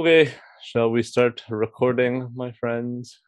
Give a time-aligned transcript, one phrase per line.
[0.00, 0.32] Okay,
[0.62, 3.20] shall we start recording, my friends?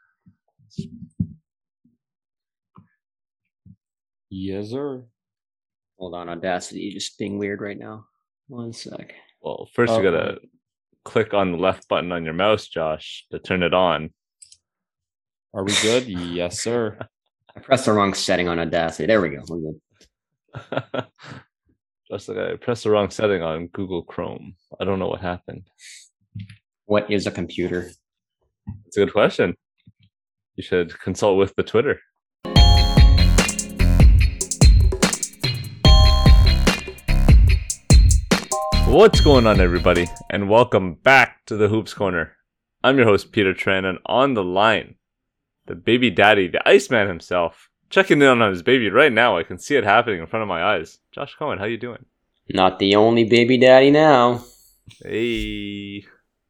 [4.31, 5.05] Yes, sir.
[5.99, 8.07] Hold on, Audacity just being weird right now.
[8.49, 9.13] One sec.
[9.43, 10.03] Well, first you oh.
[10.03, 10.39] gotta
[11.05, 14.09] click on the left button on your mouse, Josh, to turn it on.
[15.53, 16.09] Are we good?
[16.09, 16.99] yes, sir.
[17.55, 19.09] I pressed the wrong setting on Audacity.
[19.09, 19.43] There we go.
[19.47, 19.73] We're
[20.55, 21.05] good.
[22.11, 24.55] Just like I pressed the wrong setting on Google Chrome.
[24.81, 25.69] I don't know what happened.
[26.93, 27.91] What is a computer?
[28.85, 29.55] It's a good question.
[30.57, 32.01] You should consult with the Twitter.
[38.87, 42.37] What's going on, everybody, and welcome back to the Hoops Corner.
[42.85, 44.97] I'm your host, Peter Tran, and on the line,
[45.65, 49.39] the baby daddy, the Iceman himself, checking in on his baby right now.
[49.39, 50.99] I can see it happening in front of my eyes.
[51.11, 52.05] Josh Cohen, how you doing?
[52.51, 54.45] Not the only baby daddy now.
[55.03, 56.05] Hey,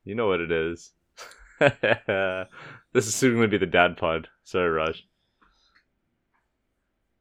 [0.04, 0.90] you know what it is.
[1.60, 4.28] this is soon going to be the dad pod.
[4.44, 5.06] Sorry, Raj.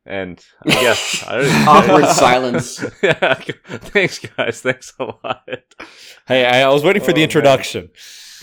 [0.05, 2.83] And I guess I already, Awkward silence.
[3.03, 4.61] yeah, thanks, guys.
[4.61, 5.47] Thanks a lot.
[6.27, 7.89] Hey, I, I was waiting for Oh, the introduction.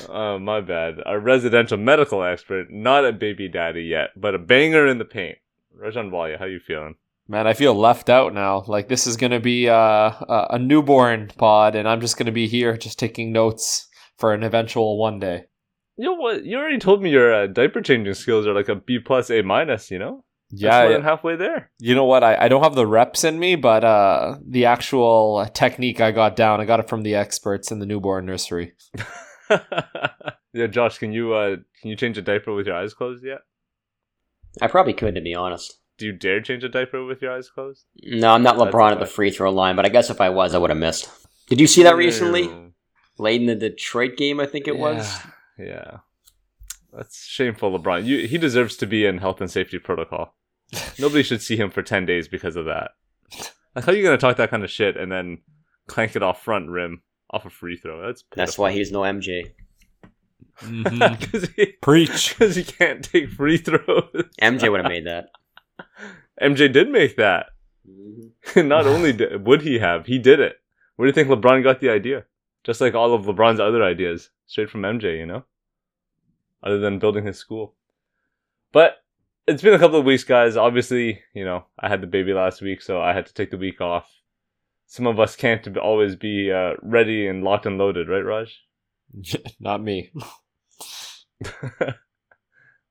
[0.09, 1.03] Oh, my bad.
[1.05, 5.39] Our residential medical expert, not a baby daddy yet, but a banger in the paint.
[5.77, 6.95] Rajan Walia, how you feeling?
[7.27, 8.63] Man, I feel left out now.
[8.67, 12.49] Like this is gonna be uh, a, a newborn pod, and I'm just gonna be
[12.49, 13.88] here just taking notes
[14.19, 15.45] for an eventual one day.
[15.97, 16.45] You know what?
[16.45, 19.43] You already told me your uh, diaper changing skills are like a B plus, A
[19.43, 19.91] minus.
[19.91, 21.71] You know, That's more Yeah, than halfway there.
[21.81, 22.23] you know what?
[22.23, 26.37] I, I don't have the reps in me, but uh, the actual technique I got
[26.37, 28.75] down, I got it from the experts in the newborn nursery.
[30.53, 33.39] yeah, Josh, can you uh can you change a diaper with your eyes closed yet?
[34.61, 35.79] I probably could, to be honest.
[35.99, 37.85] Do you dare change a diaper with your eyes closed?
[38.05, 40.31] No, I'm not That's LeBron at the free throw line, but I guess if I
[40.31, 41.09] was, I would have missed.
[41.49, 42.68] Did you see that recently?
[43.19, 43.23] Ew.
[43.25, 45.19] Late in the Detroit game, I think it was.
[45.59, 45.97] Yeah, Yeah.
[46.93, 48.05] That's shameful, LeBron.
[48.07, 50.35] You, he deserves to be in health and safety protocol.
[50.99, 52.93] Nobody should see him for 10 days because of that.
[53.75, 55.39] Like, how are you going to talk that kind of shit and then
[55.87, 58.05] clank it off front rim off a free throw?
[58.07, 59.53] That's That's why he's no MJ.
[60.61, 61.21] Mhm.
[61.21, 62.37] Because he, Preach.
[62.39, 64.25] 'cause he can't take free throws.
[64.41, 65.27] MJ would have made that.
[66.41, 67.47] MJ did make that.
[67.89, 68.67] Mhm.
[68.67, 70.57] Not only did, would he have, he did it.
[70.97, 72.25] Where do you think LeBron got the idea?
[72.65, 75.45] Just like all of LeBron's other ideas, straight from MJ, you know?
[76.63, 77.75] Other than building his school.
[78.73, 78.99] But
[79.47, 80.57] it's been a couple of weeks, guys.
[80.57, 83.57] Obviously, you know, I had the baby last week, so I had to take the
[83.57, 84.11] week off.
[84.87, 88.61] Some of us can't always be uh, ready and locked and loaded, right, Raj?
[89.61, 90.13] Not me.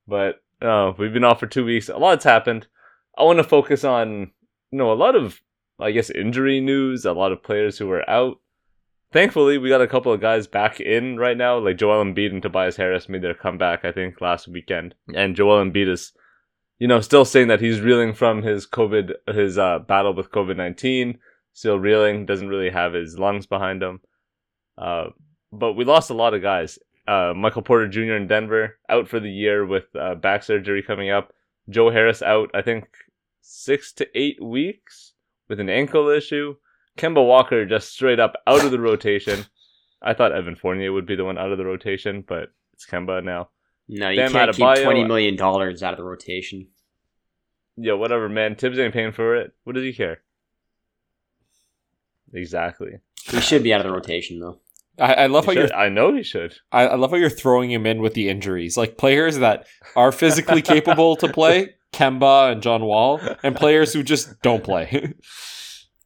[0.07, 1.89] but uh, we've been off for two weeks.
[1.89, 2.67] A lot's happened.
[3.17, 4.31] I want to focus on,
[4.72, 5.41] you know, a lot of,
[5.79, 7.06] I guess, injury news.
[7.06, 8.38] A lot of players who were out.
[9.12, 12.41] Thankfully, we got a couple of guys back in right now, like Joel Embiid and
[12.41, 13.85] Tobias Harris made their comeback.
[13.85, 16.12] I think last weekend, and Joel Embiid is,
[16.78, 20.57] you know, still saying that he's reeling from his COVID, his uh, battle with COVID
[20.57, 21.19] nineteen.
[21.53, 22.25] Still reeling.
[22.25, 24.01] Doesn't really have his lungs behind him.
[24.78, 25.07] Uh,
[25.51, 28.16] but we lost a lot of guys uh, Michael Porter Jr.
[28.16, 31.34] in Denver out for the year with uh, back surgery coming up.
[31.69, 32.85] Joe Harris out, I think,
[33.41, 35.13] six to eight weeks
[35.47, 36.56] with an ankle issue.
[36.97, 39.45] Kemba Walker just straight up out of the rotation.
[40.01, 43.23] I thought Evan Fournier would be the one out of the rotation, but it's Kemba
[43.23, 43.49] now.
[43.87, 46.67] No, you Bam can't keep $20 uh, million out of the rotation.
[47.77, 48.55] Yeah, whatever, man.
[48.55, 49.53] Thibs ain't paying for it.
[49.63, 50.21] What does he care?
[52.33, 52.99] Exactly.
[53.23, 54.59] He should be out of the rotation, though.
[54.99, 56.55] I, I love He how you're I know he should.
[56.71, 58.77] I, I love how you're throwing him in with the injuries.
[58.77, 64.03] Like players that are physically capable to play, Kemba and John Wall, and players who
[64.03, 65.13] just don't play.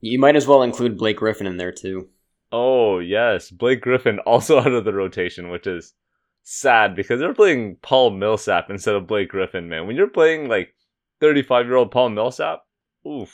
[0.02, 2.10] You might as well include Blake Griffin in there, too.
[2.52, 5.94] Oh yes, Blake Griffin also out of the rotation, which is
[6.44, 9.70] sad because they're playing Paul Millsap instead of Blake Griffin.
[9.70, 10.76] Man, when you're playing like
[11.22, 12.64] 35 year old Paul Millsap,
[13.08, 13.34] oof,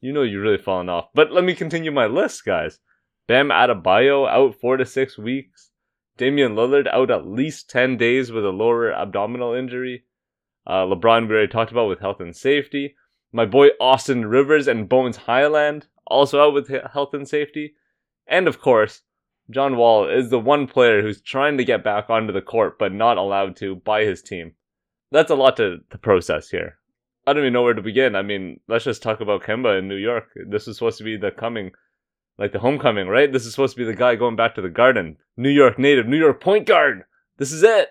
[0.00, 1.08] you know you're really falling off.
[1.14, 2.78] But let me continue my list, guys.
[3.26, 5.70] Bam Adebayo out four to six weeks.
[6.16, 10.04] Damian Lillard out at least 10 days with a lower abdominal injury.
[10.66, 12.94] Uh, LeBron we already talked about with health and safety.
[13.32, 17.74] My boy Austin Rivers and Bones Hyland also out with health and safety.
[18.26, 19.02] And of course,
[19.50, 22.92] John Wall is the one player who's trying to get back onto the court but
[22.92, 24.54] not allowed to by his team.
[25.12, 26.78] That's a lot to, to process here.
[27.26, 28.14] I don't even know where to begin.
[28.14, 30.28] I mean, let's just talk about Kemba in New York.
[30.48, 31.72] This is supposed to be the coming,
[32.38, 33.32] like the homecoming, right?
[33.32, 35.16] This is supposed to be the guy going back to the garden.
[35.36, 37.04] New York native, New York point guard.
[37.36, 37.90] This is it.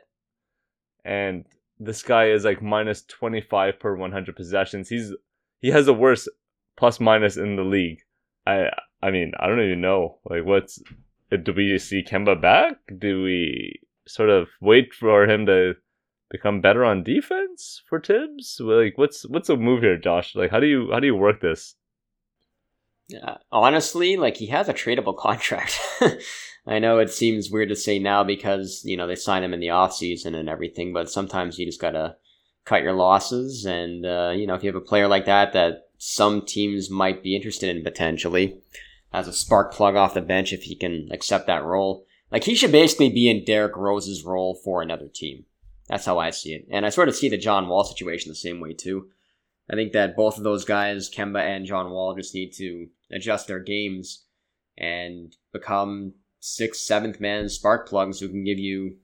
[1.03, 1.45] And
[1.79, 4.89] this guy is like minus 25 per 100 possessions.
[4.89, 5.13] He's
[5.61, 6.29] he has the worst
[6.77, 7.99] plus minus in the league.
[8.45, 8.69] I
[9.01, 10.19] I mean, I don't even know.
[10.29, 10.81] Like what's
[11.31, 12.77] uh, do we see Kemba back?
[12.97, 15.73] Do we sort of wait for him to
[16.29, 18.59] become better on defense for Thibs?
[18.59, 20.35] Like, what's what's a move here, Josh?
[20.35, 21.75] Like, how do you how do you work this?
[23.23, 25.79] Uh, honestly, like he has a tradable contract.
[26.67, 29.59] I know it seems weird to say now because, you know, they sign him in
[29.59, 32.15] the off season and everything, but sometimes you just gotta
[32.65, 33.65] cut your losses.
[33.65, 37.21] And, uh, you know, if you have a player like that that some teams might
[37.21, 38.59] be interested in potentially
[39.13, 42.55] as a spark plug off the bench if he can accept that role, like he
[42.55, 45.45] should basically be in Derrick Rose's role for another team.
[45.87, 46.67] That's how I see it.
[46.71, 49.09] And I sort of see the John Wall situation the same way too.
[49.69, 53.47] I think that both of those guys, Kemba and John Wall, just need to adjust
[53.47, 54.25] their games
[54.77, 58.97] and become sixth, seventh man spark plugs who can give you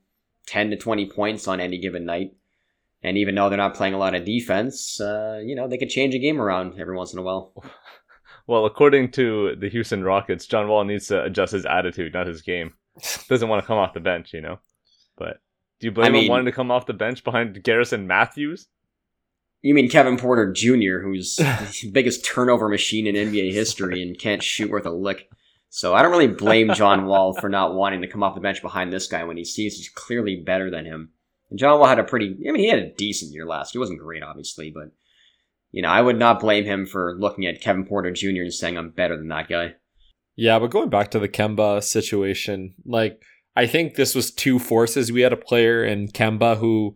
[0.48, 2.32] 10 to 20 points on any given night.
[3.04, 5.90] And even though they're not playing a lot of defense, uh, you know, they could
[5.90, 7.54] change a game around every once in a while.
[8.48, 12.42] Well, according to the Houston Rockets, John Wall needs to adjust his attitude, not his
[12.42, 12.74] game.
[13.30, 14.60] Doesn't want to come off the bench, you know?
[15.16, 15.40] But
[15.80, 18.68] do you blame I mean- him wanting to come off the bench behind Garrison Matthews?
[19.62, 24.42] You mean Kevin Porter Jr., who's the biggest turnover machine in NBA history and can't
[24.42, 25.30] shoot worth a lick.
[25.70, 28.62] So I don't really blame John Wall for not wanting to come off the bench
[28.62, 31.12] behind this guy when he sees he's clearly better than him.
[31.50, 33.72] And John Wall had a pretty, I mean, he had a decent year last.
[33.72, 34.92] He wasn't great, obviously, but
[35.72, 38.42] you know, I would not blame him for looking at Kevin Porter Jr.
[38.42, 39.76] and saying I'm better than that guy.
[40.36, 43.22] Yeah, but going back to the Kemba situation, like
[43.56, 45.12] I think this was two forces.
[45.12, 46.96] We had a player in Kemba who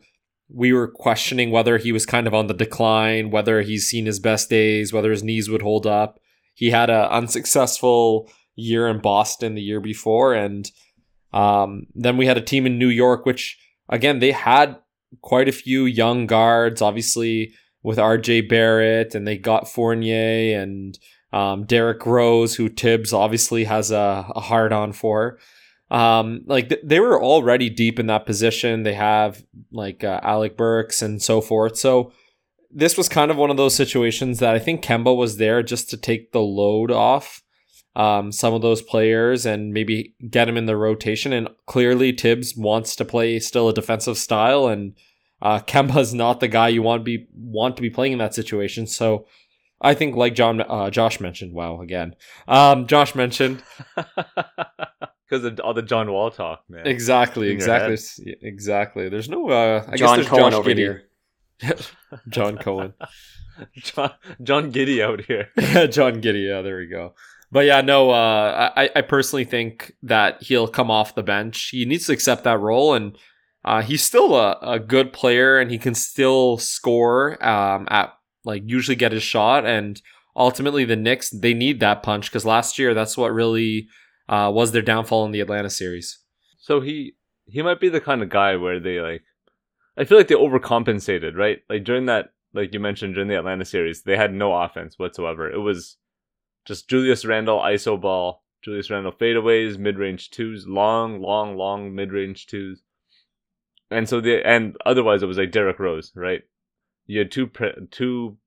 [0.50, 4.19] we were questioning whether he was kind of on the decline, whether he's seen his
[4.19, 6.19] best days, whether his knees would hold up.
[6.53, 10.69] He had an unsuccessful year in Boston the year before, and
[11.33, 13.57] um, then we had a team in New York, which
[13.89, 14.77] again they had
[15.21, 17.53] quite a few young guards, obviously
[17.83, 20.98] with RJ Barrett, and they got Fournier and
[21.33, 25.38] um, Derrick Rose, who Thibs obviously has a, a hard on for.
[25.95, 28.83] Um, like th- they were already deep in that position.
[28.83, 31.77] They have like uh, Alec Burks and so forth.
[31.77, 32.12] So
[32.69, 35.89] this was kind of one of those situations that I think Kemba was there just
[35.92, 37.42] to take the load off
[37.95, 41.31] um, some of those players and maybe get him in the rotation.
[41.31, 44.98] And clearly, Thibs wants to play still a defensive style, and
[45.41, 48.36] uh, Kemba's not the guy you want to be want to be playing in that
[48.36, 48.86] situation.
[48.86, 49.27] So.
[49.81, 51.53] I think, like John, uh, Josh mentioned.
[51.53, 52.15] Wow, again,
[52.48, 53.62] um, Josh mentioned
[55.30, 56.86] Because of all the John Wall talk, man.
[56.86, 59.10] exactly, exactly, s- exactly.
[59.10, 60.77] There's no, uh, I John guess there's Cohen Josh over Giddey.
[60.77, 61.04] here.
[62.30, 62.94] John Cohen,
[63.77, 64.12] John,
[64.44, 65.50] John Giddy out here.
[65.57, 66.39] Yeah, John Giddy.
[66.42, 67.13] Yeah, there we go.
[67.51, 71.69] But yeah, no, uh, I, I personally think that he'll come off the bench.
[71.72, 73.18] He needs to accept that role, and
[73.63, 78.13] uh, he's still a, a good player, and he can still score um, at
[78.44, 79.66] like usually get his shot.
[79.66, 80.01] And
[80.36, 83.88] ultimately, the Knicks they need that punch because last year that's what really
[84.27, 86.19] uh, was their downfall in the Atlanta series.
[86.57, 89.24] So he he might be the kind of guy where they like
[89.98, 91.60] I feel like they overcompensated, right?
[91.69, 95.51] Like during that like you mentioned during the Atlanta series, they had no offense whatsoever.
[95.51, 95.98] It was
[96.66, 102.81] just Julius Randle iso ball, Julius Randle fadeaways, mid-range twos, long, long, long mid-range twos.
[103.92, 106.42] And so the and otherwise it was like Derrick Rose, right?
[107.06, 108.38] You had two pre- two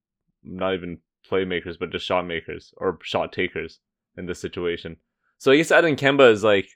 [0.42, 0.98] not even
[1.30, 3.78] playmakers but just shot makers or shot takers
[4.16, 4.96] in this situation.
[5.38, 6.68] So I guess adding Kemba is like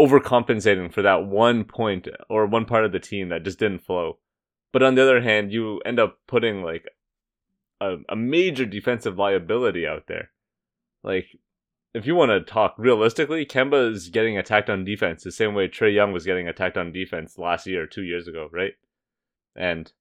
[0.00, 4.18] overcompensating for that one point or one part of the team that just didn't flow.
[4.72, 6.84] But on the other hand, you end up putting like
[7.80, 10.30] a, a major defensive liability out there.
[11.02, 11.26] Like,
[11.92, 15.68] if you want to talk realistically, Kemba is getting attacked on defense the same way
[15.68, 18.72] Trae Young was getting attacked on defense last year, two years ago, right?
[19.54, 19.92] And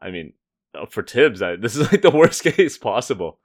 [0.00, 0.34] I mean,
[0.74, 3.38] uh, for Thibs, I, this is like the worst case possible.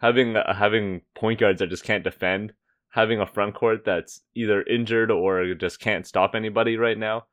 [0.00, 2.52] Having uh, having point guards that just can't defend,
[2.92, 7.24] having a front court that's either injured or just can't stop anybody right now.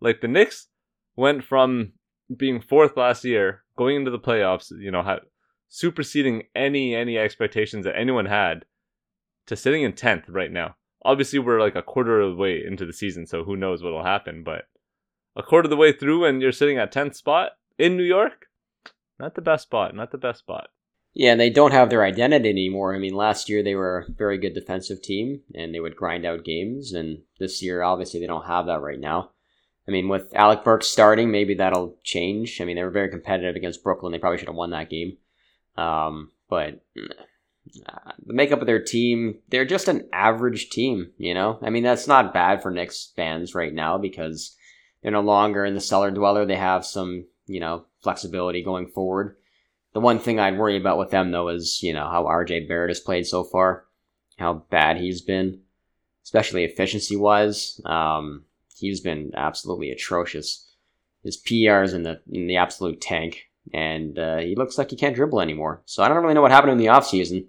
[0.00, 0.68] Like the Knicks
[1.16, 1.92] went from
[2.34, 5.20] being fourth last year, going into the playoffs, you know, ha-
[5.68, 8.64] superseding any any expectations that anyone had,
[9.46, 10.76] to sitting in tenth right now.
[11.02, 14.04] Obviously, we're like a quarter of the way into the season, so who knows what'll
[14.04, 14.44] happen.
[14.44, 14.64] But
[15.34, 18.46] a quarter of the way through, and you're sitting at tenth spot in New York,
[19.18, 20.68] not the best spot, not the best spot.
[21.12, 22.94] Yeah, and they don't have their identity anymore.
[22.94, 26.24] I mean, last year they were a very good defensive team and they would grind
[26.24, 26.92] out games.
[26.92, 29.30] And this year, obviously, they don't have that right now.
[29.88, 32.60] I mean, with Alec Burks starting, maybe that'll change.
[32.60, 34.12] I mean, they were very competitive against Brooklyn.
[34.12, 35.16] They probably should have won that game.
[35.76, 41.58] Um, but uh, the makeup of their team, they're just an average team, you know?
[41.60, 44.56] I mean, that's not bad for Knicks fans right now because
[45.02, 46.46] they're no longer in the cellar dweller.
[46.46, 49.36] They have some, you know, flexibility going forward.
[49.92, 52.90] The one thing I'd worry about with them, though, is, you know, how RJ Barrett
[52.90, 53.86] has played so far,
[54.38, 55.62] how bad he's been.
[56.24, 57.80] especially efficiency wise.
[57.84, 58.44] Um,
[58.76, 60.66] he's been absolutely atrocious.
[61.24, 63.42] His PR is in the in the absolute tank,
[63.74, 65.82] and uh, he looks like he can't dribble anymore.
[65.86, 67.46] So I don't really know what happened in the offseason,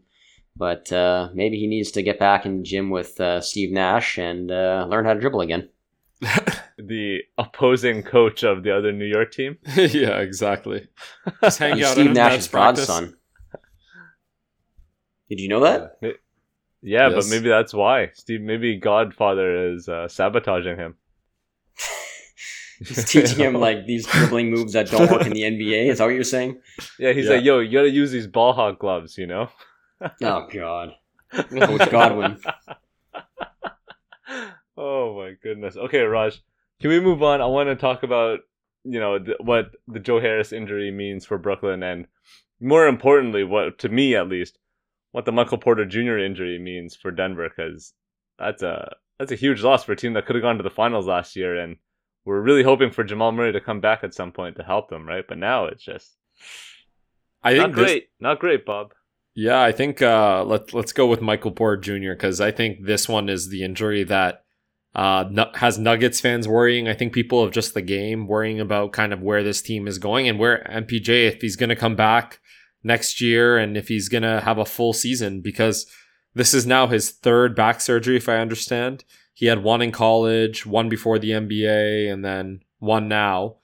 [0.55, 4.17] but uh, maybe he needs to get back in the gym with uh, Steve Nash
[4.17, 5.69] and uh, learn how to dribble again.
[6.77, 9.57] The opposing coach of the other New York team.
[9.75, 10.87] yeah, exactly.
[11.41, 12.87] Just hang He's out Steve Nash's practice.
[12.87, 13.17] godson.
[15.29, 15.97] Did you know that?
[16.01, 16.11] Yeah,
[16.81, 18.41] yeah but maybe that's why Steve.
[18.41, 20.95] Maybe Godfather is uh, sabotaging him.
[22.79, 25.87] He's teaching him like these dribbling moves that don't work in the NBA.
[25.89, 26.59] Is that what you're saying?
[26.99, 27.35] Yeah, he's Yeah.
[27.35, 29.49] like, "Yo, you gotta use these ball hawk gloves," you know.
[30.23, 30.95] Oh God.
[31.31, 32.39] Coach Godwin.
[34.77, 35.77] Oh my goodness.
[35.77, 36.41] Okay, Raj,
[36.79, 37.41] can we move on?
[37.41, 38.39] I want to talk about
[38.83, 42.07] you know th- what the Joe Harris injury means for Brooklyn, and
[42.59, 44.57] more importantly, what to me at least,
[45.11, 46.17] what the Michael Porter Jr.
[46.17, 47.93] injury means for Denver, because
[48.39, 50.69] that's a that's a huge loss for a team that could have gone to the
[50.69, 51.77] finals last year, and
[52.25, 55.07] we're really hoping for Jamal Murray to come back at some point to help them,
[55.07, 55.25] right?
[55.27, 56.17] But now it's just
[57.43, 58.93] I not think this, great, not great, Bob.
[59.33, 62.13] Yeah, I think uh, let let's go with Michael Porter Jr.
[62.13, 64.43] because I think this one is the injury that
[64.93, 66.87] uh, has Nuggets fans worrying.
[66.87, 69.97] I think people of just the game worrying about kind of where this team is
[69.97, 72.39] going and where MPJ if he's going to come back
[72.83, 75.85] next year and if he's going to have a full season because
[76.33, 79.03] this is now his third back surgery, if I understand.
[79.33, 83.57] He had one in college, one before the NBA, and then one now.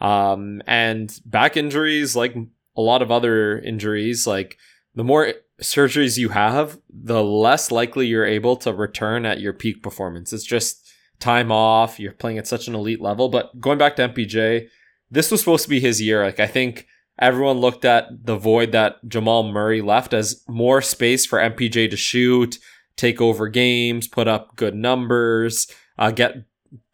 [0.00, 2.34] Um, and back injuries, like
[2.76, 4.58] a lot of other injuries, like
[4.94, 9.82] the more surgeries you have, the less likely you're able to return at your peak
[9.82, 10.32] performance.
[10.32, 12.00] It's just time off.
[12.00, 13.28] You're playing at such an elite level.
[13.28, 14.68] But going back to MPJ,
[15.10, 16.24] this was supposed to be his year.
[16.24, 16.86] Like I think
[17.18, 21.96] everyone looked at the void that Jamal Murray left as more space for MPJ to
[21.96, 22.58] shoot,
[22.96, 25.66] take over games, put up good numbers,
[25.98, 26.44] uh, get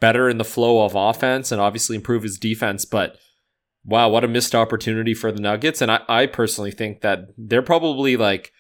[0.01, 2.85] better in the flow of offense, and obviously improve his defense.
[2.85, 3.17] But
[3.85, 5.81] wow, what a missed opportunity for the Nuggets.
[5.81, 8.53] And I, I personally think that they're probably like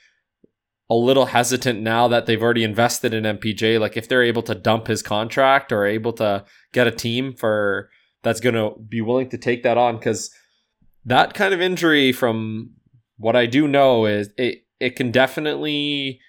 [0.88, 3.80] a little hesitant now that they've already invested in MPJ.
[3.80, 7.90] Like if they're able to dump his contract or able to get a team for
[8.22, 10.30] that's going to be willing to take that on because
[11.04, 12.70] that kind of injury from
[13.18, 16.20] what I do know is it it can definitely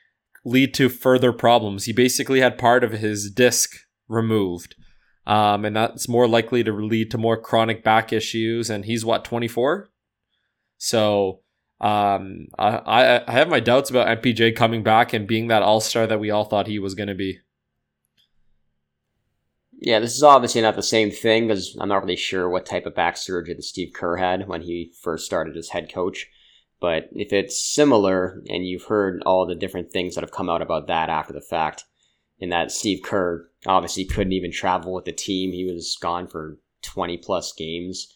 [0.46, 1.86] lead to further problems.
[1.86, 3.72] He basically had part of his disc
[4.08, 4.76] removed.
[5.26, 8.70] Um, and that's more likely to lead to more chronic back issues.
[8.70, 9.90] And he's what, 24?
[10.78, 11.42] So
[11.80, 16.08] um, I, I have my doubts about MPJ coming back and being that all star
[16.08, 17.40] that we all thought he was going to be.
[19.80, 22.88] Yeah, this is obviously not the same thing because I'm not really sure what type
[22.88, 26.28] of back surgery that Steve Kerr had when he first started as head coach.
[26.80, 30.64] But if it's similar, and you've heard all the different things that have come out
[30.64, 31.84] about that after the fact,
[32.40, 36.58] in that Steve Kerr obviously couldn't even travel with the team, he was gone for
[36.84, 38.16] 20 plus games.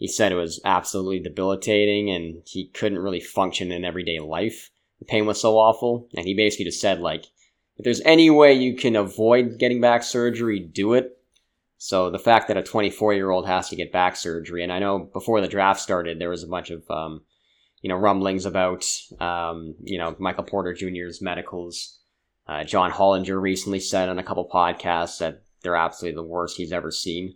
[0.00, 4.70] He said it was absolutely debilitating and he couldn't really function in everyday life.
[4.98, 6.08] The pain was so awful.
[6.16, 7.26] And he basically just said, like,
[7.76, 11.18] if there's any way you can avoid getting back surgery, do it.
[11.76, 14.78] So the fact that a 24 year old has to get back surgery, and I
[14.78, 17.20] know before the draft started, there was a bunch of, um,
[17.82, 18.86] you know, rumblings about,
[19.20, 21.98] um, you know, Michael Porter Jr.'s medicals.
[22.46, 26.72] Uh, John Hollinger recently said on a couple podcasts that they're absolutely the worst he's
[26.72, 27.34] ever seen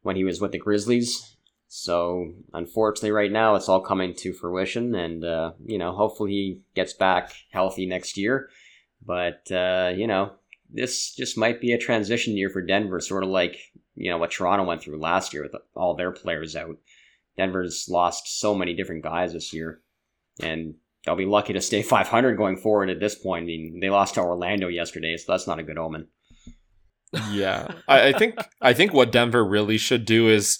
[0.00, 1.36] when he was with the Grizzlies.
[1.72, 6.60] So unfortunately, right now it's all coming to fruition, and uh, you know, hopefully he
[6.74, 8.48] gets back healthy next year.
[9.06, 10.32] But uh, you know,
[10.68, 13.56] this just might be a transition year for Denver, sort of like
[13.94, 16.76] you know what Toronto went through last year with all their players out.
[17.36, 19.80] Denver's lost so many different guys this year,
[20.42, 20.74] and
[21.06, 23.44] they'll be lucky to stay 500 going forward at this point.
[23.44, 26.08] I mean, they lost to Orlando yesterday, so that's not a good omen.
[27.30, 30.58] Yeah, I, I think I think what Denver really should do is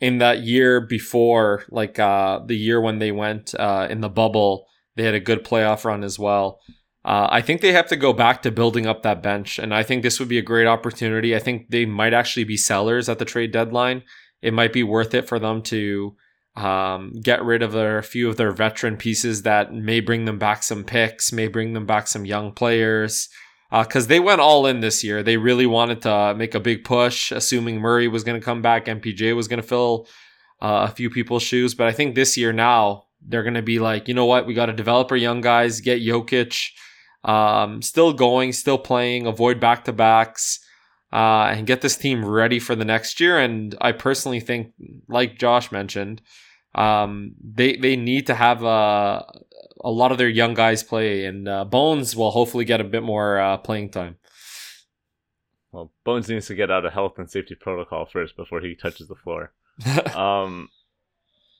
[0.00, 4.66] in that year before, like uh, the year when they went uh, in the bubble,
[4.96, 6.60] they had a good playoff run as well.
[7.04, 9.82] Uh, I think they have to go back to building up that bench, and I
[9.82, 11.34] think this would be a great opportunity.
[11.34, 14.02] I think they might actually be sellers at the trade deadline.
[14.42, 16.16] It might be worth it for them to
[16.56, 20.38] um, get rid of their, a few of their veteran pieces that may bring them
[20.38, 23.28] back some picks, may bring them back some young players
[23.70, 25.22] because uh, they went all in this year.
[25.22, 28.86] They really wanted to make a big push, assuming Murray was going to come back,
[28.86, 30.08] MPJ was going to fill
[30.60, 31.74] uh, a few people's shoes.
[31.74, 34.54] But I think this year now they're going to be like, you know what, we
[34.54, 36.70] got to develop our young guys, get Jokic
[37.24, 40.60] um, still going, still playing, avoid back to backs.
[41.12, 43.36] Uh, and get this team ready for the next year.
[43.36, 44.74] And I personally think,
[45.08, 46.22] like Josh mentioned,
[46.76, 49.24] um, they they need to have a
[49.82, 53.02] a lot of their young guys play, and uh, Bones will hopefully get a bit
[53.02, 54.16] more uh, playing time.
[55.72, 59.08] well, Bones needs to get out of health and safety protocol first before he touches
[59.08, 59.52] the floor.
[60.14, 60.68] um,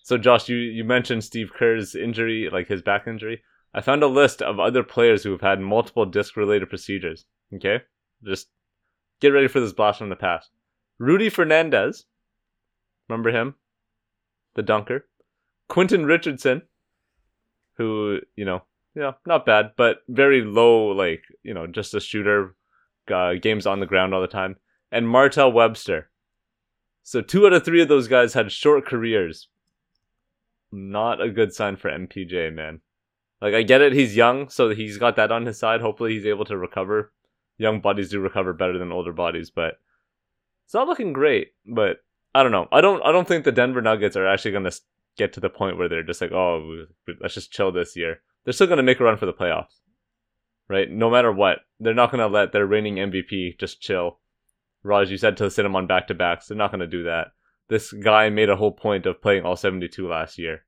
[0.03, 3.43] so Josh, you you mentioned Steve Kerr's injury, like his back injury.
[3.73, 7.25] I found a list of other players who have had multiple disc related procedures.
[7.55, 7.83] Okay,
[8.25, 8.49] just
[9.21, 10.51] get ready for this blast from the past.
[10.99, 12.05] Rudy Fernandez,
[13.09, 13.55] remember him,
[14.55, 15.07] the dunker.
[15.69, 16.63] Quentin Richardson,
[17.81, 18.63] who you know,
[18.95, 22.55] yeah, not bad, but very low, like you know, just a shooter,
[23.11, 24.57] uh, games on the ground all the time.
[24.93, 26.11] And Martell Webster.
[27.03, 29.49] So two out of three of those guys had short careers.
[30.71, 32.81] Not a good sign for MPJ, man.
[33.41, 35.81] Like I get it, he's young, so he's got that on his side.
[35.81, 37.13] Hopefully, he's able to recover.
[37.57, 39.79] Young bodies do recover better than older bodies, but
[40.67, 41.53] it's not looking great.
[41.67, 41.99] But
[42.35, 42.69] I don't know.
[42.71, 43.03] I don't.
[43.03, 44.81] I don't think the Denver Nuggets are actually going to
[45.17, 46.87] get to the point where they're just like, oh,
[47.21, 48.21] let's just chill this year.
[48.45, 49.81] They're still going to make a run for the playoffs,
[50.69, 50.91] right?
[50.91, 54.19] No matter what, they're not going to let their reigning MVP just chill.
[54.83, 56.47] Raj, you said to sit him on back to backs.
[56.47, 57.29] They're not going to do that.
[57.69, 60.65] This guy made a whole point of playing all 72 last year,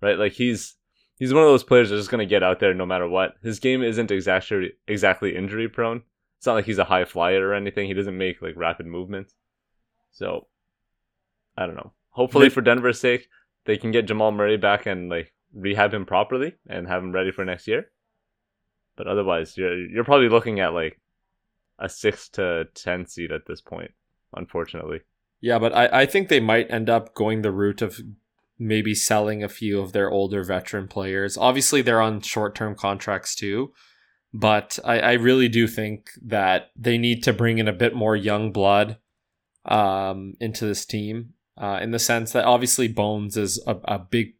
[0.00, 0.18] right?
[0.18, 0.76] Like he's
[1.18, 3.34] he's one of those players that's just going to get out there no matter what.
[3.42, 6.02] His game isn't exactly exactly injury prone.
[6.38, 7.86] It's not like he's a high flyer or anything.
[7.86, 9.34] He doesn't make like rapid movements.
[10.12, 10.46] So
[11.56, 11.92] I don't know.
[12.10, 13.28] Hopefully for Denver's sake,
[13.66, 17.30] they can get Jamal Murray back and like rehab him properly and have him ready
[17.30, 17.90] for next year.
[18.96, 21.00] But otherwise, you're you're probably looking at like
[21.78, 23.90] a six to ten seed at this point,
[24.34, 25.00] unfortunately.
[25.40, 28.00] Yeah, but I, I think they might end up going the route of
[28.58, 31.36] maybe selling a few of their older veteran players.
[31.36, 33.72] Obviously, they're on short term contracts too,
[34.32, 38.16] but I, I really do think that they need to bring in a bit more
[38.16, 38.98] young blood
[39.64, 41.33] um, into this team.
[41.56, 44.34] Uh, in the sense that obviously Bones is a, a big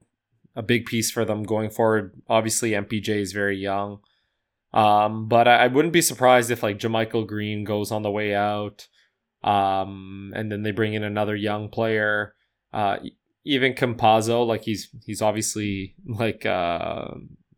[0.56, 2.20] a big piece for them going forward.
[2.28, 4.00] Obviously, MPJ is very young.
[4.72, 8.34] Um, but I, I, wouldn't be surprised if like JaMychal Green goes on the way
[8.34, 8.88] out.
[9.44, 12.34] Um, and then they bring in another young player.
[12.72, 12.96] Uh,
[13.44, 17.06] even Campazzo, like he's he's obviously like uh,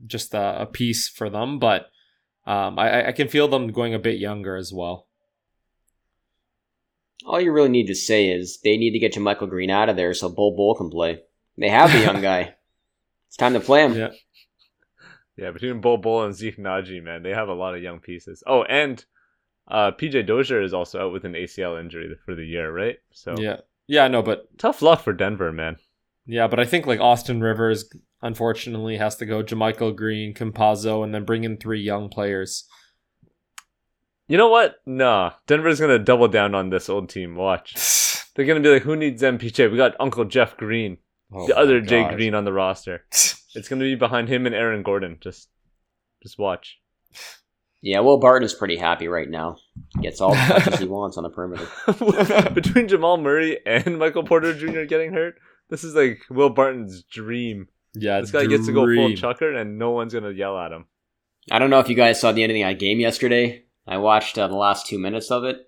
[0.06, 1.86] just a, a piece for them, but
[2.46, 5.05] um, I, I can feel them going a bit younger as well.
[7.26, 9.96] All you really need to say is they need to get JaMychal Green out of
[9.96, 11.20] there so Bol Bol can play.
[11.58, 12.54] They have the young guy.
[13.26, 13.94] It's time to play him.
[13.94, 14.10] Yeah.
[15.36, 18.42] Yeah, between Bol Bol and Zeke Nnaji, man, they have a lot of young pieces.
[18.46, 19.04] Oh, and
[19.68, 22.96] uh, PJ Dozier is also out with an ACL injury for the year, right?
[23.12, 25.76] So yeah, yeah, no, but tough luck for Denver, man.
[26.24, 27.88] Yeah, but I think like Austin Rivers,
[28.22, 29.42] unfortunately, has to go.
[29.42, 32.66] JaMychal Green, Campazzo, and then bring in three young players.
[34.28, 34.76] You know what?
[34.86, 37.36] Nah, Denver's gonna double down on this old team.
[37.36, 37.74] Watch.
[38.34, 39.70] They're gonna be like, "Who needs MPJ?
[39.70, 40.98] We got Uncle Jeff Green,
[41.32, 44.82] oh the other Jay Green on the roster." it's gonna be behind him and Aaron
[44.82, 45.18] Gordon.
[45.20, 45.48] Just,
[46.22, 46.80] just watch.
[47.82, 49.58] Yeah, Will Barton is pretty happy right now.
[50.02, 51.68] Gets all the touches he wants on the perimeter.
[52.50, 54.84] Between Jamal Murray and Michael Porter Jr.
[54.84, 55.36] getting hurt,
[55.70, 57.68] this is like Will Barton's dream.
[57.94, 58.50] Yeah, this guy dream.
[58.50, 60.86] gets to go full chucker, and no one's gonna yell at him.
[61.50, 63.65] I don't know if you guys saw the end of the game yesterday.
[63.86, 65.66] I watched uh, the last two minutes of it.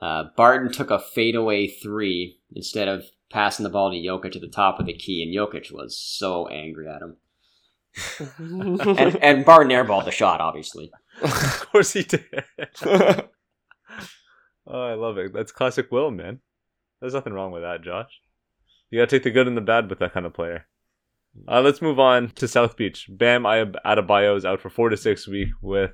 [0.00, 4.48] Uh, Barton took a fadeaway three instead of passing the ball to Jokic at the
[4.48, 7.16] top of the key, and Jokic was so angry at him.
[8.98, 10.90] and, and Barton airballed the shot, obviously.
[11.22, 12.24] of course he did.
[12.84, 13.28] oh,
[14.66, 15.32] I love it.
[15.32, 16.40] That's classic Will, man.
[17.00, 18.20] There's nothing wrong with that, Josh.
[18.90, 20.66] You gotta take the good and the bad with that kind of player.
[21.48, 23.06] Uh, let's move on to South Beach.
[23.08, 25.92] Bam Adebayo is out for four to six weeks with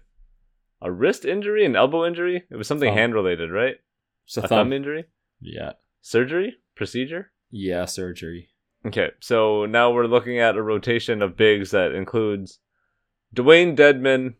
[0.80, 2.44] a wrist injury, an elbow injury.
[2.50, 3.76] It was something hand related, right?
[4.26, 4.58] So a thumb.
[4.66, 5.04] thumb injury.
[5.40, 5.72] Yeah.
[6.00, 7.32] Surgery procedure.
[7.50, 8.48] Yeah, surgery.
[8.86, 12.60] Okay, so now we're looking at a rotation of bigs that includes
[13.34, 14.34] Dewayne Dedmon.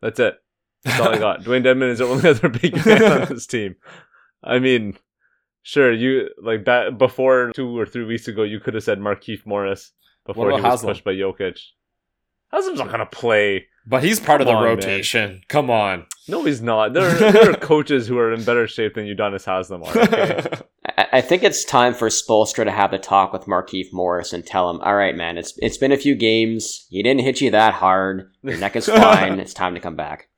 [0.00, 0.36] That's it.
[0.84, 1.42] That's all I got.
[1.42, 3.76] Dewayne Dedmon is the only other big man on this team.
[4.42, 4.96] I mean,
[5.62, 9.44] sure, you like that before two or three weeks ago, you could have said Markieff
[9.44, 9.92] Morris
[10.24, 10.92] before he was Haslem?
[10.92, 11.58] pushed by Jokic.
[12.52, 13.66] Haslem's not gonna play.
[13.86, 15.30] But he's part Come of the on, rotation.
[15.30, 15.40] Man.
[15.48, 16.06] Come on.
[16.28, 16.92] No, he's not.
[16.92, 19.98] There are, there are coaches who are in better shape than Udonis Haslem are.
[19.98, 20.46] Okay?
[21.12, 24.68] I think it's time for Spoelstra to have the talk with Markieff Morris and tell
[24.68, 26.86] him, all right, man, it's it's been a few games.
[26.90, 28.30] He didn't hit you that hard.
[28.42, 29.40] Your neck is fine.
[29.40, 30.28] it's time to come back.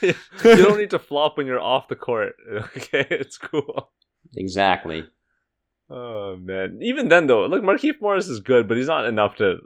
[0.00, 2.34] you don't need to flop when you're off the court.
[2.76, 3.90] Okay, it's cool.
[4.36, 5.04] Exactly.
[5.90, 6.78] Oh man.
[6.80, 9.58] Even then though, look, Markieff Morris is good, but he's not enough to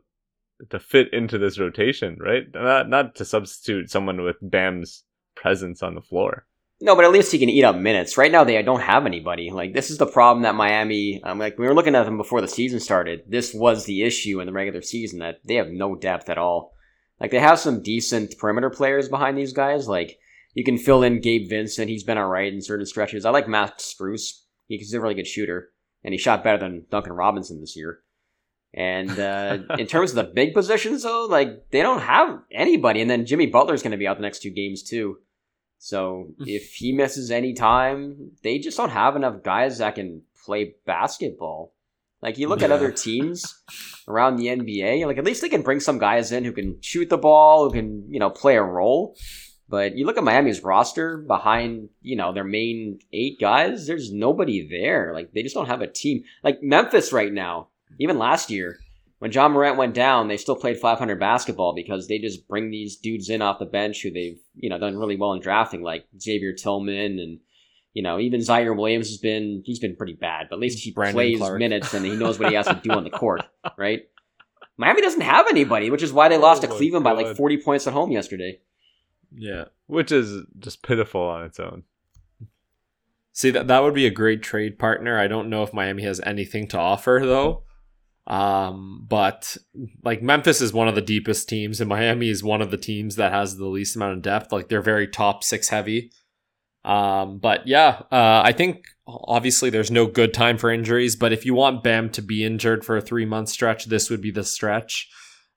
[0.70, 2.44] to fit into this rotation, right?
[2.52, 6.46] Not not to substitute someone with Bam's presence on the floor.
[6.80, 8.16] No, but at least he can eat up minutes.
[8.16, 9.50] Right now, they don't have anybody.
[9.50, 11.20] Like this is the problem that Miami.
[11.24, 13.22] Um, like we were looking at them before the season started.
[13.26, 16.72] This was the issue in the regular season that they have no depth at all.
[17.20, 19.88] Like they have some decent perimeter players behind these guys.
[19.88, 20.18] Like
[20.54, 21.88] you can fill in Gabe Vincent.
[21.88, 23.24] He's been all right in certain stretches.
[23.24, 24.42] I like Max Strus.
[24.68, 25.70] He's a really good shooter,
[26.04, 28.00] and he shot better than Duncan Robinson this year.
[28.74, 33.00] And uh, in terms of the big positions, though, like they don't have anybody.
[33.00, 35.18] And then Jimmy Butler's going to be out the next two games too.
[35.78, 40.74] So if he misses any time, they just don't have enough guys that can play
[40.86, 41.72] basketball.
[42.20, 43.62] Like you look at other teams
[44.08, 47.08] around the NBA, like at least they can bring some guys in who can shoot
[47.08, 49.16] the ball, who can you know play a role.
[49.68, 54.66] But you look at Miami's roster behind, you know, their main eight guys, there's nobody
[54.68, 55.12] there.
[55.14, 56.24] Like they just don't have a team.
[56.42, 58.78] Like Memphis right now, even last year,
[59.18, 62.96] when John Morant went down, they still played 500 basketball because they just bring these
[62.96, 66.06] dudes in off the bench who they've, you know, done really well in drafting, like
[66.20, 67.40] Xavier Tillman and,
[67.94, 70.92] you know, even Ziaire Williams has been, he's been pretty bad, but at least he
[70.92, 71.58] Brandon plays Clark.
[71.58, 73.42] minutes and he knows what he has to do on the court,
[73.76, 74.02] right?
[74.76, 77.12] Miami doesn't have anybody, which is why they oh lost to Oh my Cleveland by
[77.12, 78.60] like 40 points at home yesterday.
[79.34, 79.64] Yeah.
[79.88, 81.82] Which is just pitiful on its own.
[83.32, 85.18] See that that would be a great trade partner.
[85.18, 87.64] I don't know if Miami has anything to offer though.
[88.28, 89.56] Um, but
[90.04, 93.16] like Memphis is one of the deepest teams, and Miami is one of the teams
[93.16, 94.52] that has the least amount of depth.
[94.52, 96.12] Like they're very top six heavy.
[96.84, 101.46] Um, but yeah, uh, I think obviously there's no good time for injuries, but if
[101.46, 104.44] you want Bam to be injured for a three month stretch, this would be the
[104.44, 105.08] stretch.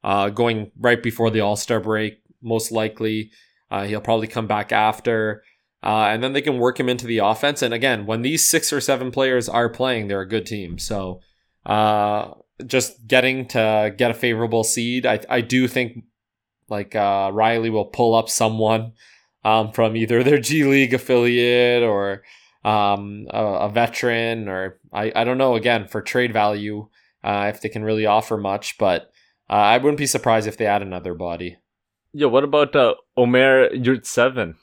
[0.03, 3.31] Uh, going right before the All Star break, most likely.
[3.69, 5.43] Uh, he'll probably come back after.
[5.83, 7.61] Uh, and then they can work him into the offense.
[7.61, 10.77] And again, when these six or seven players are playing, they're a good team.
[10.77, 11.21] So
[11.65, 12.31] uh,
[12.67, 16.03] just getting to get a favorable seed, I, I do think
[16.69, 18.93] like uh, Riley will pull up someone
[19.43, 22.23] um, from either their G League affiliate or
[22.63, 26.87] um, a, a veteran, or I, I don't know, again, for trade value,
[27.23, 28.77] uh, if they can really offer much.
[28.77, 29.11] But
[29.49, 31.57] uh, I wouldn't be surprised if they add another body.
[32.13, 34.55] Yeah, what about uh, Omer Yurtseven?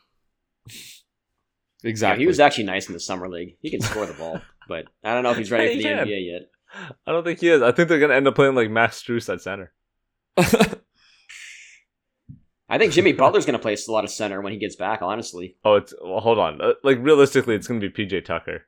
[1.82, 2.22] Yeah, Exactly.
[2.24, 3.56] he was actually nice in the summer league.
[3.60, 6.06] He can score the ball, but I don't know if he's ready for the can.
[6.06, 6.42] NBA yet.
[7.06, 7.62] I don't think he is.
[7.62, 9.72] I think they're gonna end up playing like Max Strus at center.
[12.70, 15.00] I think Jimmy Butler's going to play a lot of center when he gets back.
[15.00, 16.60] Honestly, Oh, it's well, hold on.
[16.60, 18.66] Uh, like realistically, it's gonna be PJ Tucker.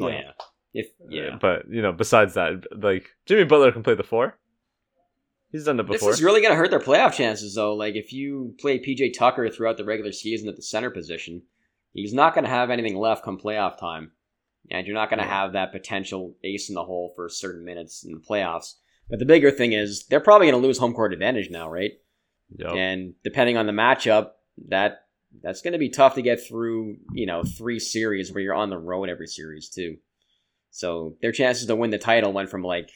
[0.00, 0.20] oh Yeah.
[0.20, 0.30] yeah,
[0.82, 1.22] if yeah.
[1.34, 4.38] Uh, but you know, besides that, like Jimmy Butler can play the four.
[5.50, 6.12] He's done it This before.
[6.12, 7.74] is really going to hurt their playoff chances, though.
[7.74, 11.42] Like if you play PJ Tucker throughout the regular season at the center position,
[11.92, 14.12] he's not going to have anything left come playoff time,
[14.70, 18.04] and you're not going to have that potential ace in the hole for certain minutes
[18.04, 18.74] in the playoffs.
[19.08, 21.92] But the bigger thing is they're probably going to lose home court advantage now, right?
[22.56, 22.74] Yup.
[22.74, 24.30] And depending on the matchup,
[24.68, 25.06] that
[25.42, 26.96] that's going to be tough to get through.
[27.12, 29.96] You know, three series where you're on the road every series too.
[30.70, 32.90] So their chances to win the title went from like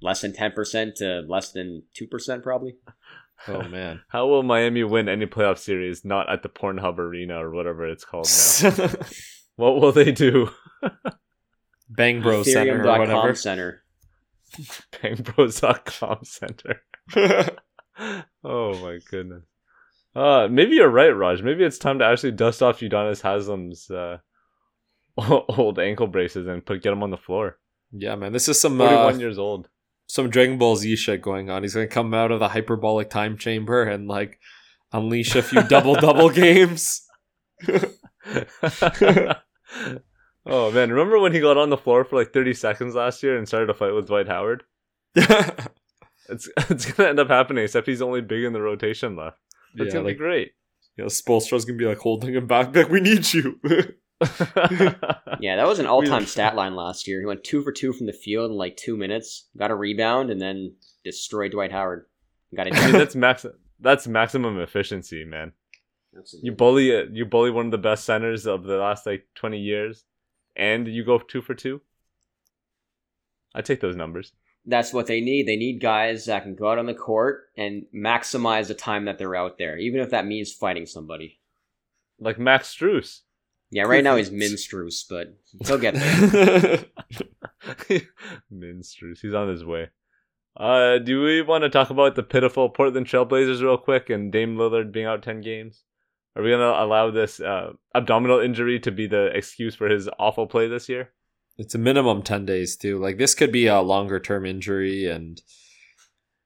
[0.00, 2.76] less than ten percent to less than two percent, probably.
[3.48, 4.00] oh man.
[4.08, 8.04] How will Miami win any playoff series not at the Pornhub Arena or whatever it's
[8.04, 8.28] called
[8.62, 8.88] now?
[9.56, 10.50] what will they do?
[11.88, 13.34] Bang Bro Center or whatever.
[13.34, 13.82] Center.
[14.92, 16.82] Bangbros.com Center.
[18.44, 19.44] oh my goodness.
[20.14, 21.42] Uh, maybe you're right, Raj.
[21.42, 24.18] Maybe it's time to actually dust off Udonis Haslem's uh,
[25.56, 27.58] old ankle braces and put get him on the floor.
[27.92, 28.32] yeah, man.
[28.32, 29.68] This is some 41 uh, years old.
[30.06, 31.62] some Dragon Ball Z shit going on.
[31.62, 34.38] He's gonna come out of the hyperbolic time chamber and like
[34.92, 37.06] unleash a few double double games.
[40.46, 43.36] Oh man, remember when he got on the floor for like 30 seconds last year
[43.36, 44.64] and started a fight with Dwight Howard?
[46.28, 49.38] It's it's gonna end up happening, except he's only big in the rotation left.
[49.74, 50.52] That's yeah, gonna like be great.
[50.96, 52.74] you know, Spoelstra's gonna be like holding him back.
[52.74, 53.58] Like we need you.
[55.40, 57.18] Yeah, that was an all-time stat line last year.
[57.18, 60.30] He went two for two from the field in like two minutes, got a rebound,
[60.30, 62.06] and then destroyed Dwight Howard.
[62.54, 62.74] Got it.
[62.74, 63.44] Mean, that's max.
[63.80, 65.54] That's maximum efficiency, man.
[66.40, 67.08] You bully it.
[67.10, 70.04] You bully one of the best centers of the last like twenty years,
[70.56, 71.80] and you go two for two.
[73.54, 74.32] I take those numbers.
[74.64, 75.46] That's what they need.
[75.46, 79.18] They need guys that can go out on the court and maximize the time that
[79.18, 81.40] they're out there, even if that means fighting somebody.
[82.20, 83.20] Like Max Strus.
[83.70, 85.36] Yeah, right now he's Minstruce, but
[85.66, 86.84] he'll get there.
[88.52, 89.20] Minstrus.
[89.20, 89.88] He's on his way.
[90.56, 94.56] Uh, do we want to talk about the pitiful Portland Trailblazers real quick and Dame
[94.56, 95.82] Lillard being out ten games?
[96.34, 100.46] Are we gonna allow this uh, abdominal injury to be the excuse for his awful
[100.46, 101.10] play this year?
[101.58, 102.98] it's a minimum ten days too.
[102.98, 105.40] Like this could be a longer term injury and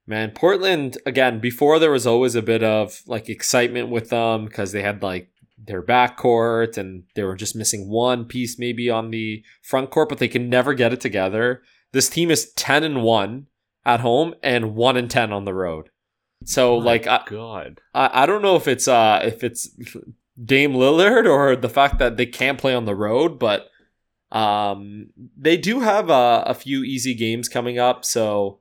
[0.07, 4.72] man, Portland again, before there was always a bit of like excitement with them because
[4.72, 9.42] they had like their backcourt and they were just missing one piece maybe on the
[9.62, 11.62] front court, but they can never get it together.
[11.92, 13.46] This team is ten and one
[13.85, 15.90] at home and one and ten on the road.
[16.44, 19.68] So My like I, God, I I don't know if it's uh if it's
[20.42, 23.70] Dame Lillard or the fact that they can't play on the road, but
[24.33, 28.61] um, they do have a, a few easy games coming up, so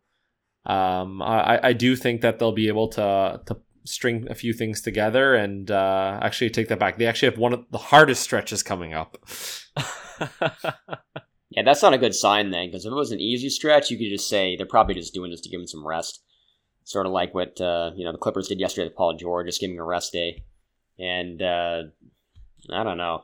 [0.65, 4.81] um, I, I do think that they'll be able to to string a few things
[4.81, 6.97] together and uh, actually take that back.
[6.97, 9.17] They actually have one of the hardest stretches coming up.
[11.51, 13.97] yeah, that's not a good sign then, because if it was an easy stretch, you
[13.97, 16.23] could just say they're probably just doing this to give him some rest.
[16.85, 19.59] Sort of like what uh, you know the Clippers did yesterday with Paul George, just
[19.59, 20.43] giving a rest day.
[20.97, 21.83] And uh,
[22.71, 23.23] I don't know.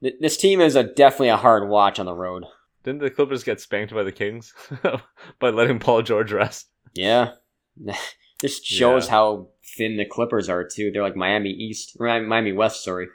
[0.00, 2.44] This team is a definitely a hard watch on the road.
[2.84, 4.52] Didn't the Clippers get spanked by the Kings
[5.40, 6.68] by letting Paul George rest?
[6.94, 7.32] Yeah.
[8.40, 9.10] this shows yeah.
[9.10, 10.90] how thin the Clippers are too.
[10.90, 13.08] They're like Miami East, Miami West, sorry.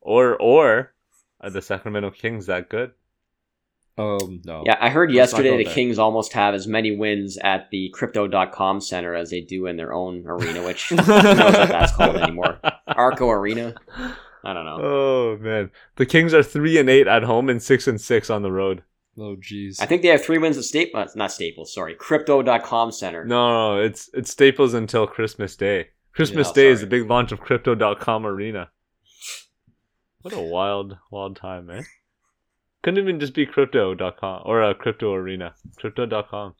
[0.00, 0.94] Or or
[1.40, 2.92] are the Sacramento Kings that good?
[4.00, 4.62] Um, no.
[4.64, 5.74] Yeah, I heard yesterday the there.
[5.74, 9.92] Kings almost have as many wins at the Crypto.com Center as they do in their
[9.92, 12.58] own arena, which who knows what that's called anymore.
[12.86, 13.74] Arco Arena.
[14.42, 14.78] I don't know.
[14.80, 18.42] Oh man, the Kings are three and eight at home and six and six on
[18.42, 18.82] the road.
[19.18, 19.80] Oh jeez.
[19.82, 21.10] I think they have three wins at Staples.
[21.10, 21.74] Uh, not Staples.
[21.74, 23.24] Sorry, Crypto.com Center.
[23.24, 25.88] No, no, it's it's Staples until Christmas Day.
[26.14, 26.72] Christmas yeah, Day sorry.
[26.72, 28.70] is the big launch of Crypto.com Arena.
[30.22, 31.84] What a wild, wild time, man.
[32.82, 35.54] Couldn't even just be Crypto.com or a uh, Crypto Arena.
[35.76, 36.54] Crypto.com.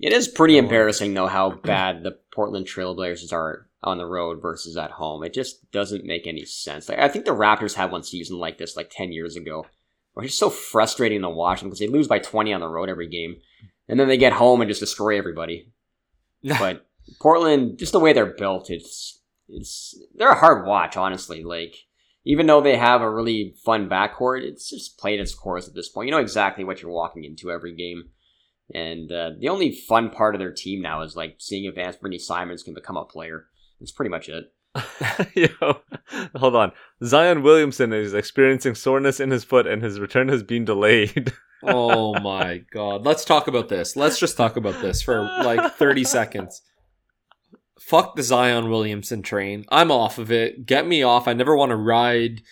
[0.00, 4.40] It is pretty oh, embarrassing, though, how bad the Portland Trailblazers are on the road
[4.40, 5.22] versus at home.
[5.24, 6.88] It just doesn't make any sense.
[6.88, 9.66] Like, I think the Raptors had one season like this like 10 years ago
[10.14, 12.88] where it's so frustrating to watch them because they lose by 20 on the road
[12.88, 13.36] every game.
[13.88, 15.72] And then they get home and just destroy everybody.
[16.58, 16.86] but
[17.20, 21.42] Portland, just the way they're built, it's, it's, they're a hard watch, honestly.
[21.42, 21.74] Like,
[22.24, 25.88] even though they have a really fun backcourt, it's just played its course at this
[25.88, 26.06] point.
[26.06, 28.04] You know exactly what you're walking into every game.
[28.74, 32.18] And uh, the only fun part of their team now is like seeing if Anthony
[32.18, 33.46] Simons can become a player.
[33.80, 34.52] That's pretty much it.
[35.34, 35.80] Yo,
[36.36, 36.72] hold on.
[37.02, 41.32] Zion Williamson is experiencing soreness in his foot, and his return has been delayed.
[41.62, 43.04] oh my god!
[43.04, 43.96] Let's talk about this.
[43.96, 46.62] Let's just talk about this for like thirty seconds.
[47.80, 49.64] Fuck the Zion Williamson train.
[49.68, 50.66] I'm off of it.
[50.66, 51.28] Get me off.
[51.28, 52.42] I never want to ride.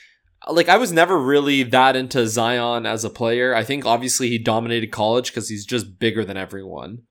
[0.48, 3.54] Like I was never really that into Zion as a player.
[3.54, 7.02] I think obviously he dominated college because he's just bigger than everyone,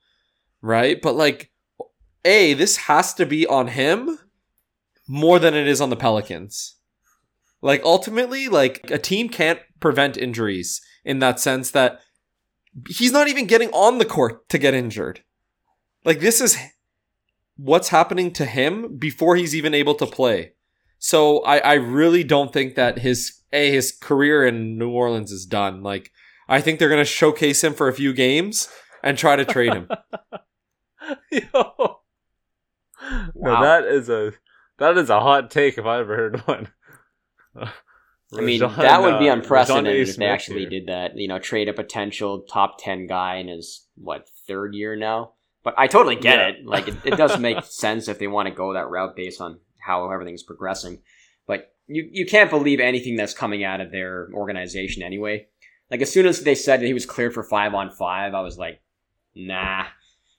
[0.62, 1.02] right?
[1.02, 1.52] But like
[2.24, 4.18] a, this has to be on him
[5.08, 6.76] more than it is on the Pelicans.
[7.62, 12.00] Like ultimately, like a team can't prevent injuries in that sense that
[12.90, 15.22] he's not even getting on the court to get injured.
[16.04, 16.58] Like this is
[17.58, 20.54] what's happening to him before he's even able to play.
[21.00, 25.46] So I, I really don't think that his a his career in New Orleans is
[25.46, 25.84] done.
[25.84, 26.12] Like
[26.48, 28.70] I think they're gonna showcase him for a few games
[29.04, 29.88] and try to trade him.
[31.32, 32.00] Yo.
[33.34, 33.54] Wow.
[33.54, 34.34] No, that is a
[34.80, 36.70] that is a hot take if I ever heard one.
[38.36, 40.70] I mean, that would be uh, unprecedented if they actually here.
[40.70, 41.16] did that.
[41.16, 45.34] You know, trade a potential top ten guy in his what third year now.
[45.66, 46.48] But I totally get yeah.
[46.48, 46.66] it.
[46.66, 49.60] Like, it, it does make sense if they want to go that route based on
[49.86, 51.00] how everything's progressing.
[51.48, 55.48] But you you can't believe anything that's coming out of their organization anyway.
[55.92, 58.42] Like as soon as they said that he was cleared for five on five, I
[58.42, 58.82] was like,
[59.36, 59.86] nah,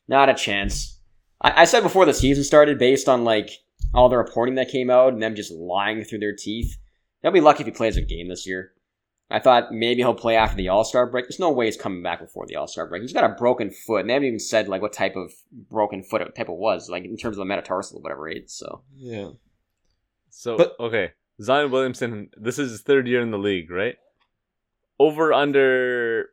[0.09, 0.99] not a chance.
[1.41, 3.51] I, I said before the season started, based on like
[3.95, 6.77] all the reporting that came out and them just lying through their teeth,
[7.23, 8.73] they'll be lucky if he plays a game this year.
[9.31, 11.25] I thought maybe he'll play after the All Star break.
[11.25, 13.03] There's no way he's coming back before the All Star break.
[13.03, 15.33] He's got a broken foot, and they haven't even said like what type of
[15.71, 18.29] broken foot it type it was, like in terms of the metatarsal, whatever.
[18.29, 18.53] it is.
[18.53, 19.31] So yeah.
[20.31, 21.13] So but, okay,
[21.43, 22.31] Zion Williamson.
[22.37, 23.97] This is his third year in the league, right?
[24.99, 26.31] Over under,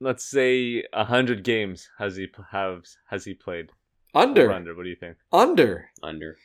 [0.00, 3.70] let's say hundred games has he have has he played?
[4.14, 4.52] Under.
[4.52, 4.74] under.
[4.76, 5.16] What do you think?
[5.32, 5.90] Under.
[6.02, 6.36] Under.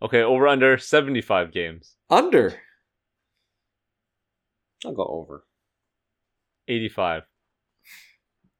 [0.00, 1.96] Okay, over under 75 games.
[2.08, 2.54] Under.
[4.84, 5.44] I'll go over.
[6.68, 7.22] 85.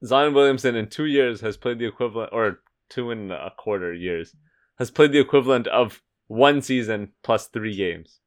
[0.05, 4.35] Zion Williamson in two years has played the equivalent, or two and a quarter years,
[4.79, 8.21] has played the equivalent of one season plus three games.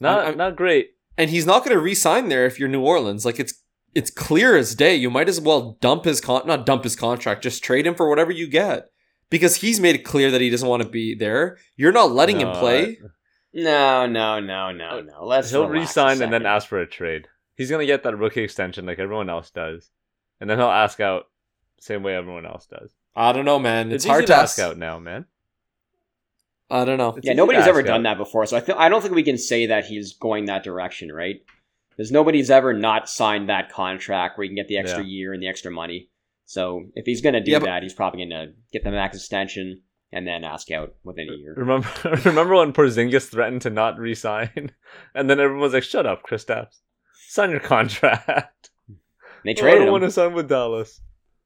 [0.00, 0.90] Not, I'm, not great.
[1.16, 3.24] And he's not going to re-sign there if you're New Orleans.
[3.24, 3.54] Like it's
[3.94, 4.96] it's clear as day.
[4.96, 8.08] You might as well dump his con not dump his contract, just trade him for
[8.08, 8.88] whatever you get.
[9.30, 11.58] Because he's made it clear that he doesn't want to be there.
[11.76, 12.98] You're not letting no, him play.
[13.54, 15.24] No, no, no, no, oh, no.
[15.26, 17.28] Let's he'll resign and then ask for a trade.
[17.56, 19.90] He's gonna get that rookie extension like everyone else does,
[20.40, 21.26] and then he'll ask out
[21.80, 22.92] same way everyone else does.
[23.14, 23.92] I don't know, man.
[23.92, 25.26] It's, it's hard to ask out now, man.
[26.70, 27.14] I don't know.
[27.16, 29.36] It's yeah, nobody's ever done that before, so I th- I don't think we can
[29.36, 31.36] say that he's going that direction, right?
[31.90, 35.10] Because nobody's ever not signed that contract where you can get the extra yeah.
[35.10, 36.08] year and the extra money.
[36.46, 39.16] So if he's going to do yeah, that, he's probably going to get the max
[39.16, 39.82] extension,
[40.12, 41.54] and then ask out within a year.
[41.56, 41.88] Remember,
[42.24, 44.72] remember when Porzingis threatened to not resign,
[45.14, 46.80] and then everyone was like, "Shut up, Kristaps,
[47.28, 48.94] sign your contract." They
[49.50, 49.92] Oh, I traded don't him.
[49.92, 51.00] want to sign with Dallas.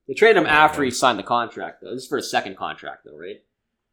[0.08, 1.92] They traded him after he signed the contract, though.
[1.94, 3.42] This is for a second contract, though, right?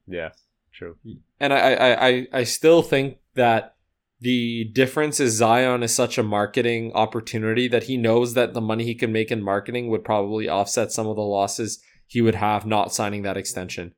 [0.06, 0.30] Yeah,
[0.74, 0.98] true.
[1.40, 3.76] And I, I, I, I still think that
[4.20, 8.84] the difference is Zion is such a marketing opportunity that he knows that the money
[8.84, 12.66] he can make in marketing would probably offset some of the losses he would have
[12.66, 13.94] not signing that extension.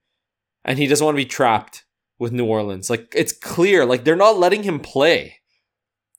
[0.65, 1.86] And he doesn't want to be trapped
[2.19, 2.89] with New Orleans.
[2.89, 5.38] Like it's clear, like they're not letting him play.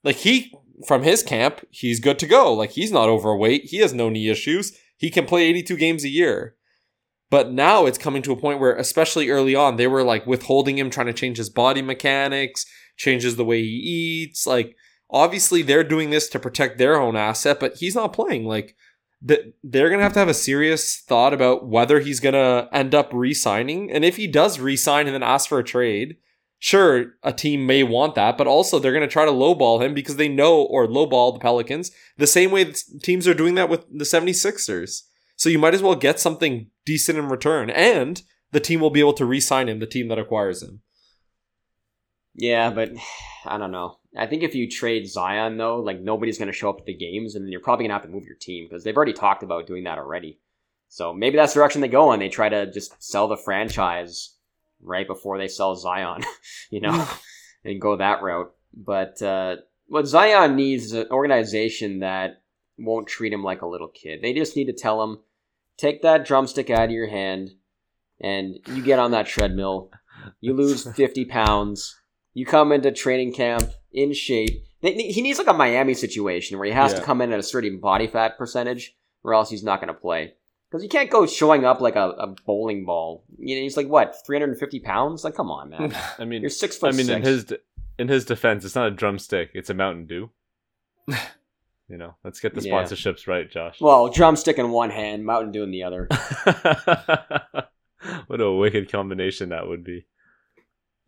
[0.03, 0.55] Like he
[0.87, 2.53] from his camp, he's good to go.
[2.55, 3.65] Like he's not overweight.
[3.65, 4.73] He has no knee issues.
[4.97, 6.55] He can play 82 games a year.
[7.31, 10.79] But now it's coming to a point where, especially early on, they were like withholding
[10.79, 12.65] him, trying to change his body mechanics,
[12.97, 14.47] changes the way he eats.
[14.47, 14.77] Like,
[15.11, 18.45] obviously, they're doing this to protect their own asset, but he's not playing.
[18.45, 18.77] Like,
[19.27, 22.69] th- they're going to have to have a serious thought about whether he's going to
[22.73, 23.91] end up re signing.
[23.91, 26.17] And if he does re sign and then ask for a trade,
[26.59, 29.95] sure, a team may want that, but also they're going to try to lowball him
[29.95, 33.69] because they know, or lowball the Pelicans, the same way that teams are doing that
[33.69, 35.03] with the 76ers.
[35.37, 39.01] So you might as well get something decent in return, and the team will be
[39.01, 39.81] able to re-sign him.
[39.81, 40.81] The team that acquires him.
[42.35, 42.91] Yeah, but
[43.47, 43.99] I don't know.
[44.17, 46.95] I think if you trade Zion, though, like nobody's going to show up at the
[46.95, 49.43] games, and you're probably going to have to move your team because they've already talked
[49.43, 50.41] about doing that already.
[50.89, 54.35] So maybe that's the direction they go, and they try to just sell the franchise
[54.81, 56.23] right before they sell Zion,
[56.71, 57.09] you know,
[57.65, 58.53] and go that route.
[58.73, 59.57] But uh,
[59.89, 62.43] what Zion needs is an organization that
[62.79, 64.21] won't treat him like a little kid.
[64.23, 65.19] They just need to tell him,
[65.77, 67.51] take that drumstick out of your hand,
[68.21, 69.91] and you get on that treadmill.
[70.41, 71.99] You lose 50 pounds.
[72.35, 74.65] You come into training camp in shape.
[74.83, 77.81] He needs like a Miami situation where he has to come in at a certain
[77.81, 80.35] body fat percentage, or else he's not going to play.
[80.71, 83.25] Because you can't go showing up like a, a bowling ball.
[83.39, 85.25] You know, he's like what 350 pounds.
[85.25, 85.97] Like, come on, man.
[86.19, 87.17] I mean, You're six foot I mean, six.
[87.17, 87.59] in his de-
[87.99, 90.31] in his defense, it's not a drumstick; it's a Mountain Dew.
[91.89, 92.73] you know, let's get the Yeah.
[92.75, 93.81] sponsorships right, Josh.
[93.81, 96.09] well, drumstick in one hand, Mountain Dew in the other.
[98.27, 100.07] what a wicked combination that would be.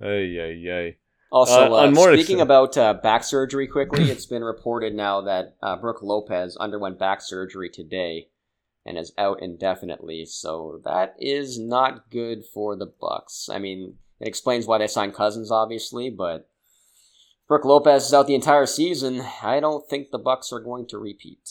[0.00, 0.96] Ay, ay, ay.
[1.30, 5.76] Also, Uh, uh, speaking about uh, back surgery, quickly, it's been reported now that uh,
[5.76, 8.28] Brooke Lopez underwent back surgery today
[8.86, 10.24] and is out indefinitely.
[10.24, 13.50] So that is not good for the Bucks.
[13.52, 16.48] I mean, it explains why they signed Cousins, obviously, but
[17.46, 19.22] Brooke Lopez is out the entire season.
[19.42, 21.50] I don't think the Bucks are going to repeat.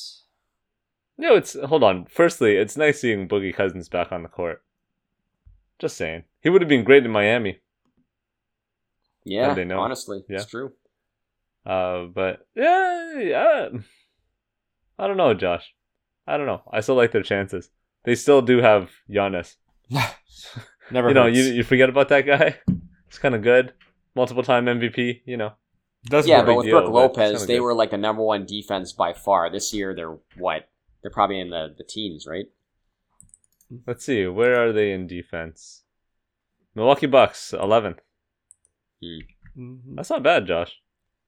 [1.19, 2.05] No, it's hold on.
[2.05, 4.63] Firstly, it's nice seeing Boogie Cousins back on the court.
[5.77, 7.59] Just saying, he would have been great in Miami.
[9.27, 9.79] Yeah, they know?
[9.79, 10.37] honestly, Yeah.
[10.37, 10.73] it's true.
[11.65, 13.67] Uh, but yeah, yeah.
[14.97, 15.73] I don't know, Josh.
[16.25, 16.61] I don't know.
[16.71, 17.69] I still like their chances.
[18.05, 19.55] They still do have Giannis.
[20.91, 21.09] Never.
[21.09, 21.37] you know, hurts.
[21.37, 22.57] you you forget about that guy.
[23.07, 23.73] It's kind of good.
[24.15, 25.21] Multiple time MVP.
[25.25, 25.53] You know.
[26.05, 27.61] Doesn't yeah, but with deal, Brooke Lopez, they good.
[27.61, 29.49] were like the number one defense by far.
[29.49, 30.69] This year, they're what?
[31.01, 32.45] They're probably in the, the teens, right?
[33.85, 34.25] Let's see.
[34.27, 35.83] Where are they in defense?
[36.75, 37.99] Milwaukee Bucks, 11th.
[39.03, 39.95] Mhm.
[39.95, 40.81] That's not bad, Josh.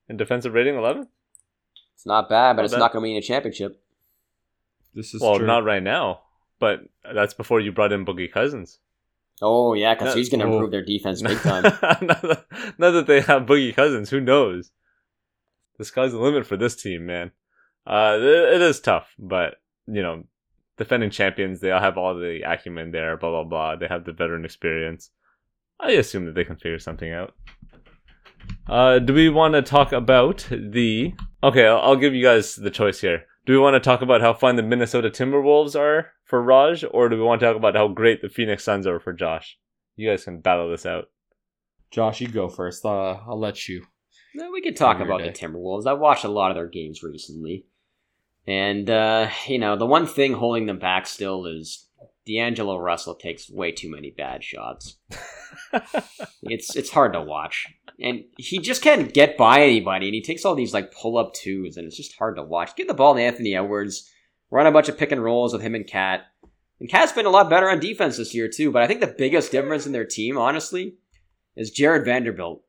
[0.08, 1.08] In defensive rating, 11?
[1.96, 2.80] It's not bad, but Not it's bad.
[2.80, 3.82] not going to mean a championship.
[4.94, 5.46] This is Well, true.
[5.48, 6.22] not right now,
[6.60, 6.82] but
[7.14, 8.80] that's before you brought in Boogie Cousins.
[9.42, 10.54] Oh yeah, because he's going to oh.
[10.54, 11.64] improve their defense big time.
[11.64, 12.46] now, that,
[12.78, 14.72] now that they have Boogie Cousins, who knows?
[15.78, 17.32] The sky's the limit for this team, man.
[17.88, 19.56] Uh, it, it is tough, but
[19.88, 20.26] you know,
[20.78, 23.16] defending champions, they all have all the acumen there.
[23.16, 23.76] Blah blah blah.
[23.78, 25.12] They have the veteran experience.
[25.80, 27.34] I assume that they can figure something out.
[28.68, 31.14] Uh, do we want to talk about the?
[31.44, 33.24] Okay, I'll, I'll give you guys the choice here.
[33.46, 37.10] Do we want to talk about how fun the Minnesota Timberwolves are for Raj, or
[37.10, 39.58] do we want to talk about how great the Phoenix Suns are for Josh?
[39.96, 41.10] You guys can battle this out.
[41.90, 42.86] Josh, you go first.
[42.86, 43.86] Uh, I'll let you.
[44.36, 45.30] No, we could talk about day.
[45.30, 45.88] the Timberwolves.
[45.88, 47.66] I watched a lot of their games recently,
[48.46, 51.88] and uh, you know the one thing holding them back still is
[52.30, 54.98] D'Angelo Russell takes way too many bad shots.
[56.42, 57.68] It's it's hard to watch,
[58.02, 61.34] and he just can't get by anybody, and he takes all these like pull up
[61.34, 62.76] twos, and it's just hard to watch.
[62.76, 64.10] Give the ball to Anthony Edwards,
[64.50, 66.22] run a bunch of pick and rolls with him and Cat.
[66.80, 69.16] And Cat's been a lot better on defense this year too, but I think the
[69.18, 70.96] biggest difference in their team, honestly,
[71.56, 72.64] is Jared Vanderbilt.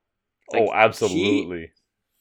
[0.52, 1.70] Like, oh, absolutely.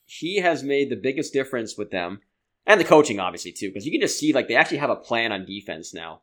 [0.05, 2.21] he has made the biggest difference with them
[2.69, 4.95] and the coaching obviously too because you can just see like they actually have a
[4.95, 6.21] plan on defense now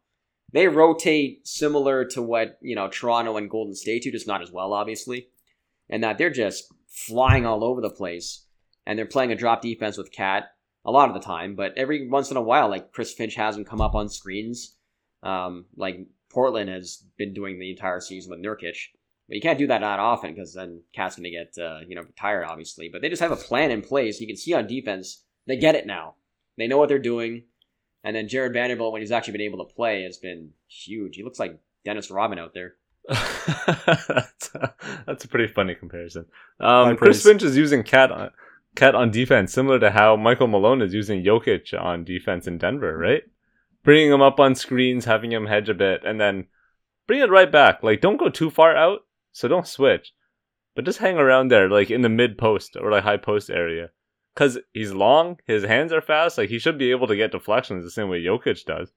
[0.53, 4.53] they rotate similar to what you know toronto and golden state do just not as
[4.53, 5.29] well obviously
[5.89, 8.47] and that they're just flying all over the place
[8.87, 10.45] and they're playing a drop defense with cat
[10.85, 13.57] a lot of the time but every once in a while like chris finch has
[13.57, 14.77] him come up on screens
[15.23, 18.77] um, like portland has been doing the entire season with nurkic
[19.29, 22.05] But you can't do that that often because then Cat's gonna get uh, you know
[22.19, 22.89] tired, obviously.
[22.89, 24.21] But they just have a plan in place.
[24.21, 26.15] You can see on defense they get it now.
[26.59, 27.45] They know what they're doing.
[28.07, 31.17] And then Jared Vanderbilt, when he's actually been able to play, has been huge.
[31.17, 32.75] He looks like Dennis Rodman out there.
[33.09, 34.75] that's, a,
[35.09, 36.27] that's a pretty funny comparison.
[36.61, 38.31] Um, Chris Finch is using Cat on,
[38.77, 42.97] Cat on defense, similar to how Michael Malone is using Jokic on defense in Denver,
[42.97, 43.25] right?
[43.83, 46.47] Bringing him up on screens, having him hedge a bit, and then
[47.09, 47.83] bring it right back.
[47.83, 49.01] Like, don't go too far out,
[49.33, 50.13] so don't switch,
[50.77, 53.91] but just hang around there, like in the mid post or like high post area.
[54.37, 57.83] Cause he's long, his hands are fast, like he should be able to get deflections
[57.83, 58.93] the same way Jokic does,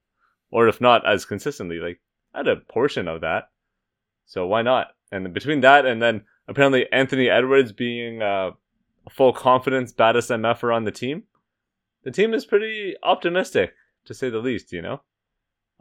[0.51, 2.01] or if not as consistently, like
[2.35, 3.49] at a portion of that.
[4.25, 4.87] So why not?
[5.13, 8.51] And between that and then apparently Anthony Edwards being uh,
[9.07, 11.23] a full confidence baddest MFer on the team,
[12.03, 13.73] the team is pretty optimistic
[14.05, 14.73] to say the least.
[14.73, 15.01] You know,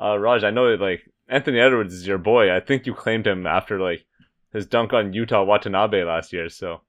[0.01, 2.55] uh, Raj, I know like Anthony Edwards is your boy.
[2.55, 4.07] I think you claimed him after like
[4.53, 6.49] his dunk on Yuta Watanabe last year.
[6.49, 6.83] So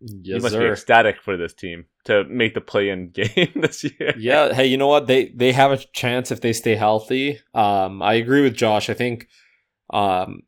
[0.00, 0.60] yes, you must sir.
[0.60, 4.14] be ecstatic for this team to make the play-in game this year.
[4.18, 4.52] Yeah.
[4.52, 5.06] Hey, you know what?
[5.06, 7.40] They they have a chance if they stay healthy.
[7.54, 8.90] Um, I agree with Josh.
[8.90, 9.28] I think
[9.90, 10.42] um,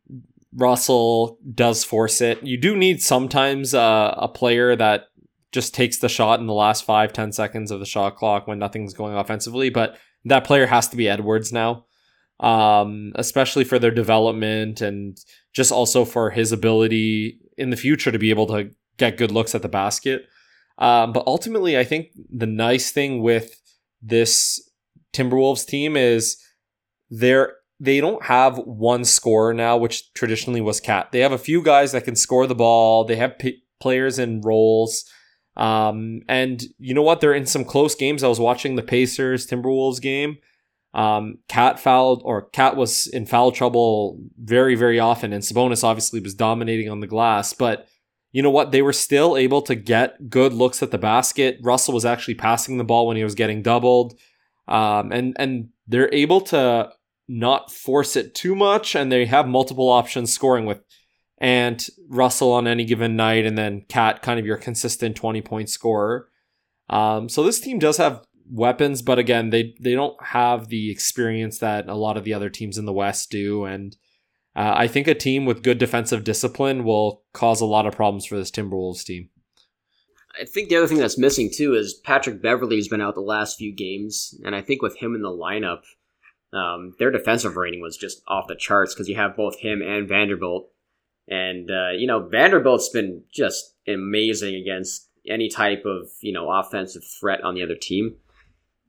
[0.53, 2.43] Russell does force it.
[2.43, 5.05] You do need sometimes uh, a player that
[5.51, 8.59] just takes the shot in the last five ten seconds of the shot clock when
[8.59, 11.85] nothing's going offensively, but that player has to be Edwards now.
[12.41, 15.17] Um, especially for their development and
[15.53, 19.55] just also for his ability in the future to be able to get good looks
[19.55, 20.27] at the basket.
[20.77, 23.61] Um, but ultimately, I think the nice thing with
[24.01, 24.61] this
[25.13, 26.37] Timberwolves team is
[27.09, 31.11] they're they don't have one scorer now, which traditionally was Cat.
[31.11, 33.03] They have a few guys that can score the ball.
[33.03, 35.03] They have p- players in roles.
[35.57, 37.21] Um, and you know what?
[37.21, 38.23] They're in some close games.
[38.23, 40.37] I was watching the Pacers Timberwolves game.
[40.93, 46.21] Um, Cat fouled or Cat was in foul trouble very, very often, and Sabonis obviously
[46.21, 47.51] was dominating on the glass.
[47.51, 47.87] But
[48.35, 48.73] you know what?
[48.73, 51.57] They were still able to get good looks at the basket.
[51.61, 54.19] Russell was actually passing the ball when he was getting doubled,
[54.67, 56.89] um, and and they're able to
[57.29, 60.83] not force it too much, and they have multiple options scoring with
[61.37, 65.69] and Russell on any given night, and then Cat kind of your consistent twenty point
[65.69, 66.27] scorer.
[66.89, 71.59] Um, so this team does have weapons, but again, they they don't have the experience
[71.59, 73.95] that a lot of the other teams in the West do, and
[74.55, 78.25] uh, I think a team with good defensive discipline will cause a lot of problems
[78.25, 79.29] for this Timberwolves team.
[80.39, 83.57] I think the other thing that's missing too is Patrick Beverley's been out the last
[83.57, 85.81] few games, and I think with him in the lineup,
[86.53, 90.07] um, their defensive rating was just off the charts because you have both him and
[90.07, 90.69] Vanderbilt.
[91.27, 97.03] And, uh, you know, Vanderbilt's been just amazing against any type of, you know, offensive
[97.03, 98.15] threat on the other team,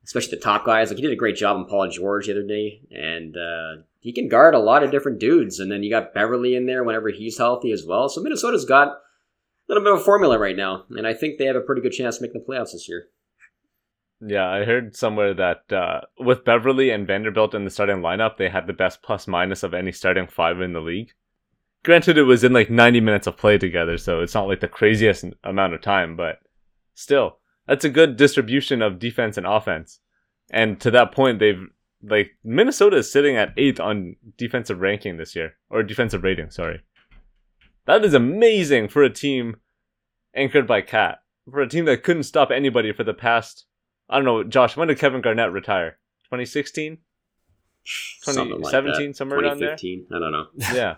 [0.07, 0.89] especially the top guys.
[0.89, 4.13] Like, he did a great job on Paul George the other day, and uh, he
[4.13, 5.59] can guard a lot of different dudes.
[5.59, 8.09] And then you got Beverley in there whenever he's healthy as well.
[8.09, 8.97] So Minnesota's got a
[9.69, 11.93] little bit of a formula right now, and I think they have a pretty good
[11.93, 13.09] chance to make the playoffs this year.
[14.21, 18.49] Yeah, I heard somewhere that uh, with Beverley and Vanderbilt in the starting lineup, they
[18.49, 21.11] had the best plus minus of any starting five in the league.
[21.85, 24.69] Granted, it was in like 90 minutes of play together, so it's not like the
[24.69, 26.39] craziest amount of time, but
[26.95, 30.01] still, that's a good distribution of defense and offense.
[30.51, 31.67] And to that point, they've
[32.03, 36.81] like Minnesota is sitting at eighth on defensive ranking this year, or defensive rating, sorry.
[37.87, 39.57] That is amazing for a team
[40.35, 41.19] anchored by Cat,
[41.51, 43.67] for a team that couldn't stop anybody for the past
[44.09, 44.77] I don't know, Josh.
[44.77, 45.99] When did Kevin Garnett retire?
[46.25, 46.99] 2016,
[48.25, 49.75] 2017, like somewhere around there.
[49.75, 50.47] I don't know.
[50.75, 50.97] yeah,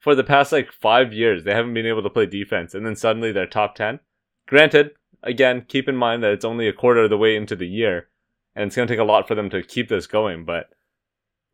[0.00, 2.96] for the past like five years, they haven't been able to play defense, and then
[2.96, 4.00] suddenly they're top ten.
[4.46, 4.92] Granted,
[5.22, 8.08] again, keep in mind that it's only a quarter of the way into the year,
[8.54, 10.44] and it's going to take a lot for them to keep this going.
[10.44, 10.70] But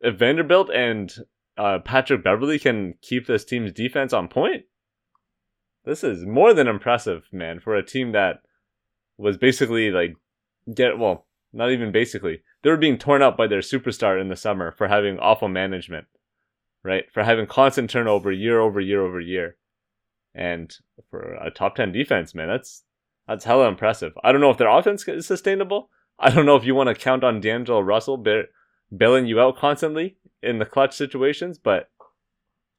[0.01, 1.13] if Vanderbilt and
[1.57, 4.65] uh, Patrick Beverley can keep this team's defense on point,
[5.85, 8.41] this is more than impressive, man, for a team that
[9.17, 10.15] was basically like
[10.73, 12.41] get well, not even basically.
[12.61, 16.07] They were being torn up by their superstar in the summer for having awful management,
[16.83, 17.05] right?
[17.11, 19.57] For having constant turnover year over year over year.
[20.33, 20.75] And
[21.11, 22.83] for a top 10 defense, man, that's
[23.27, 24.13] that's hella impressive.
[24.23, 25.89] I don't know if their offense is sustainable.
[26.19, 28.23] I don't know if you want to count on D'Angelo Russell
[28.95, 31.89] bailing you out constantly in the clutch situations, but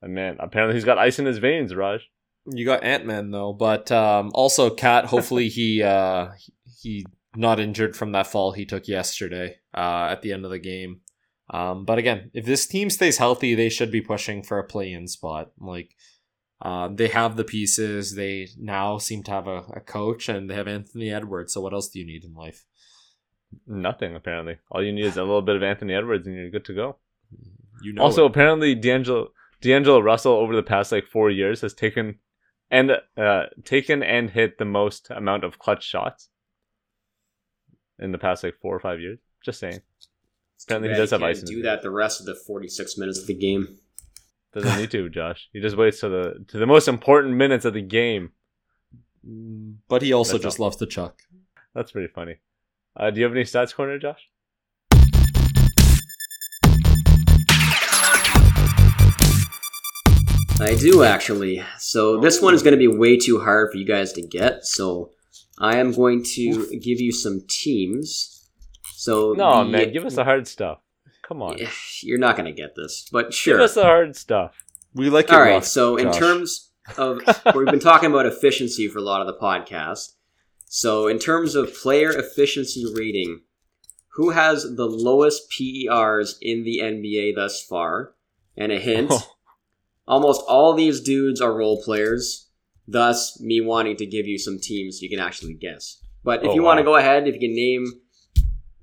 [0.02, 2.08] uh, man, apparently he's got ice in his veins, Raj.
[2.46, 5.06] You got Ant Man though, but um, also Cat.
[5.06, 6.28] Hopefully he uh,
[6.80, 10.58] he not injured from that fall he took yesterday uh, at the end of the
[10.58, 11.00] game.
[11.50, 15.08] Um, but again, if this team stays healthy, they should be pushing for a play-in
[15.08, 15.50] spot.
[15.58, 15.94] Like
[16.64, 18.14] uh, they have the pieces.
[18.14, 21.52] They now seem to have a, a coach, and they have Anthony Edwards.
[21.52, 22.64] So what else do you need in life?
[23.66, 24.56] Nothing apparently.
[24.70, 26.96] All you need is a little bit of Anthony Edwards, and you're good to go.
[27.82, 28.02] You know.
[28.02, 28.30] Also, it.
[28.30, 29.28] apparently D'Angelo
[29.60, 32.18] D'Angelo Russell over the past like four years has taken
[32.70, 36.30] and uh taken and hit the most amount of clutch shots
[37.98, 39.18] in the past like four or five years.
[39.44, 39.80] Just saying.
[40.64, 43.18] Apparently he Too bad does have ice do that the rest of the 46 minutes
[43.18, 43.78] of the game.
[44.54, 45.48] Doesn't need to, Josh.
[45.52, 48.30] He just waits to the to the most important minutes of the game.
[49.28, 50.66] Mm, But he also That's just all.
[50.66, 51.20] loves to chuck.
[51.74, 52.36] That's pretty funny.
[52.96, 54.28] Uh, do you have any stats corner, Josh?
[60.60, 61.62] I do actually.
[61.78, 64.64] So this one is going to be way too hard for you guys to get.
[64.64, 65.10] So
[65.58, 68.48] I am going to give you some teams.
[68.94, 70.78] So No, the- man, give us the hard stuff.
[71.26, 71.70] Come on, eh,
[72.02, 73.60] You're not going to get this, but give sure.
[73.60, 74.64] us the hard stuff.
[74.94, 75.50] We like All it right.
[75.54, 77.20] rough, So in terms of
[77.54, 80.12] we've been talking about efficiency for a lot of the podcast.
[80.66, 83.40] So in terms of player efficiency rating,
[84.16, 88.14] who has the lowest PERs in the NBA thus far?
[88.56, 89.12] And a hint:
[90.06, 92.48] almost all these dudes are role players.
[92.86, 95.98] Thus, me wanting to give you some teams you can actually guess.
[96.22, 97.86] But if Oh, you want to go ahead, if you can name,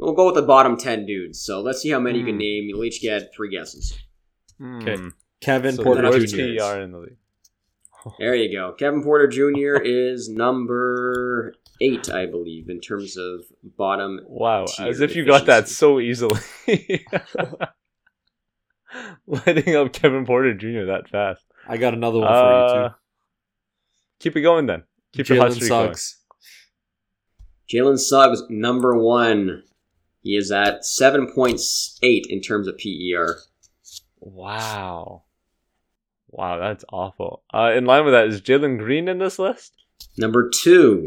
[0.02, 1.39] we'll go with the bottom ten dudes.
[1.41, 2.39] So let's see how many you can Hmm.
[2.39, 2.64] name.
[2.68, 3.97] You'll each get three guesses.
[4.62, 4.97] Okay.
[4.97, 5.08] Hmm.
[5.39, 6.36] Kevin So Porter Jr.
[6.60, 7.18] PER in the league.
[8.20, 8.74] There you go.
[8.74, 9.80] Kevin Porter Jr.
[9.84, 13.41] is number eight, I believe, in terms of
[13.78, 14.20] bottom.
[14.28, 16.39] Wow, tier as if you got that so easily.
[19.28, 20.86] Lighting up Kevin Porter Jr.
[20.88, 21.45] that fast.
[21.68, 22.95] I got another one for Uh, you too.
[24.20, 24.80] keep it going then.
[24.80, 24.86] too.
[25.14, 25.88] Keep your hot Jalen streak going.
[25.93, 26.18] Suggs.
[27.72, 29.64] Jalen Suggs, number one.
[30.24, 32.00] He is at 7.8
[32.30, 33.38] in terms of PER.
[34.20, 35.24] Wow.
[36.30, 37.44] Wow, that's awful.
[37.54, 39.74] Uh, in line with that, is Jalen Green in this list?
[40.18, 41.06] Number two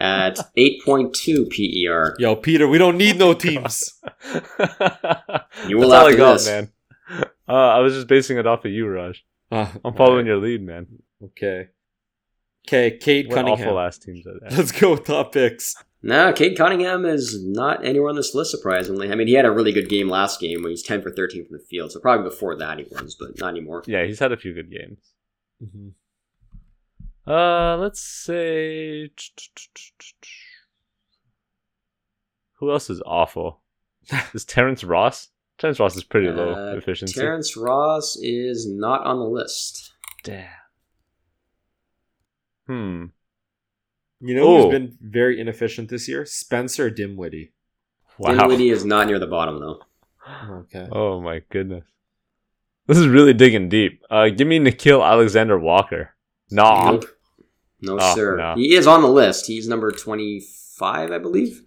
[0.00, 1.48] at 8.2
[1.86, 2.16] PER.
[2.18, 4.00] Yo, Peter, we don't need no teams.
[5.66, 6.46] You will That's all I this.
[6.46, 6.70] man.
[7.48, 9.24] Uh, I was just basing it off of you, Raj.
[9.52, 10.26] Ah, I'm following alright.
[10.26, 10.86] your lead, man.
[11.22, 11.68] Okay.
[12.66, 13.90] Okay, Cade What awful Cunningham.
[14.00, 14.50] teams are there?
[14.58, 15.74] Let's go with top picks.
[16.02, 19.10] No, Cade Cunningham is not anywhere on this list, surprisingly.
[19.10, 21.46] I mean, he had a really good game last game when he's 10 for 13
[21.46, 23.82] from the field, so probably before that he was, but not anymore.
[23.86, 24.98] Yeah, he's had a few good games.
[25.62, 25.92] Mhm.
[27.26, 29.10] Uh, let's say.
[32.58, 33.60] Who else is awful?
[34.34, 35.28] is Terrence Ross?
[35.58, 37.18] Terrence Ross is pretty low Uh, efficiency.
[37.20, 39.92] Terrence Ross is not on the list.
[40.22, 40.48] Damn.
[42.66, 43.06] Hmm.
[44.20, 46.24] You know who's been very inefficient this year?
[46.24, 47.52] Spencer Dinwiddie.
[48.18, 48.32] Wow.
[48.34, 49.80] Dinwiddie is not near the bottom, though.
[50.50, 50.88] Okay.
[50.90, 51.84] Oh my goodness.
[52.86, 54.02] This is really digging deep.
[54.10, 56.14] Uh, give me Nickeil Alexander Walker.
[56.50, 56.92] Nah.
[56.92, 57.04] Nope.
[57.80, 58.36] No, Oh, sir.
[58.36, 58.54] no.
[58.56, 59.46] He is on the list.
[59.46, 61.62] He's number 25, I believe.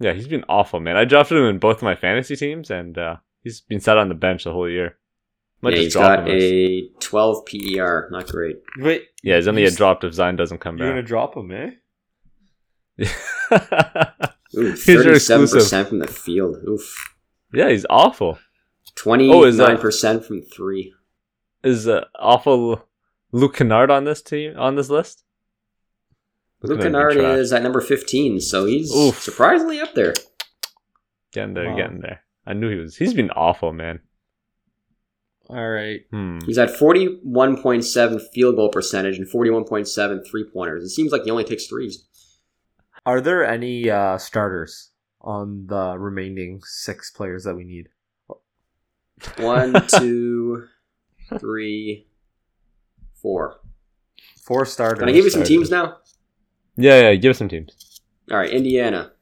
[0.00, 0.96] Yeah, he's been awful, man.
[0.96, 4.08] I drafted him in both of my fantasy teams, and uh, he's been sat on
[4.08, 4.96] the bench the whole year.
[5.64, 6.38] Might yeah, just he's drop got him.
[6.40, 8.08] a 12 PER.
[8.12, 8.56] Not great.
[8.78, 10.84] Wait, Yeah, he's only you get s- dropped if Zion doesn't come back.
[10.84, 11.70] you're gonna drop him, eh?
[14.56, 15.88] Ooh, 37% exclusive.
[15.88, 16.56] from the field.
[16.68, 17.14] Oof.
[17.52, 18.38] yeah, he's awful.
[18.96, 20.94] 29% Oh, from three.
[21.64, 22.86] Is uh, awful
[23.32, 25.24] Luke Kennard on this team on this list?
[26.62, 27.38] Luke Kennard's been Kennard trash.
[27.42, 29.20] is at number 15, so he's Oof.
[29.20, 30.14] surprisingly up there.
[31.32, 31.76] getting there, Wow.
[31.76, 32.20] getting there.
[32.46, 32.96] I knew he was.
[32.96, 34.00] He's been awful, man.
[35.48, 36.00] All right.
[36.10, 36.38] Hmm.
[36.46, 40.84] He's at 41.7 field goal percentage and 41.7 three pointers.
[40.84, 42.06] It seems like he only takes threes.
[43.06, 44.90] Are there any uh, starters
[45.20, 47.88] on the remaining six players that we need?
[49.36, 50.66] One, two,
[51.38, 52.06] three,
[53.20, 53.60] four.
[54.42, 55.00] Four starters.
[55.00, 55.98] Can I give you some teams now?
[56.76, 57.14] Yeah, yeah.
[57.14, 58.00] Give us some teams.
[58.30, 59.12] All right, Indiana.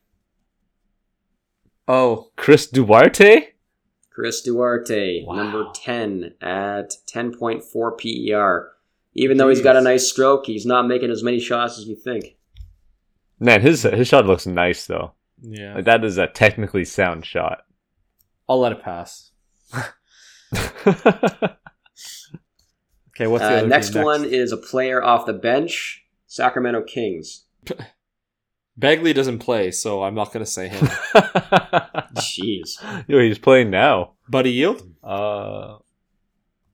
[1.88, 3.51] Oh, Chris Duarte.
[4.14, 5.34] Chris Duarte, Wow.
[5.34, 8.72] number 10 at 10.4 PER.
[9.14, 11.94] Even though he's got a nice stroke, he's not making as many shots as you
[11.96, 12.36] think.
[13.40, 15.12] Man, his his shot looks nice though.
[15.42, 15.74] yeah.
[15.74, 17.64] Like that is a technically sound shot.
[18.48, 19.30] I'll let it pass.
[23.14, 26.82] Okay, what's the Uh, other next team one is a player off the bench, Sacramento
[26.82, 27.44] Kings.
[28.76, 30.86] Bagley doesn't play, so I'm not gonna say him.
[32.16, 33.04] Jeez.
[33.06, 34.12] Yo, he's playing now.
[34.28, 34.82] Buddy Hield?
[35.02, 35.78] Uh,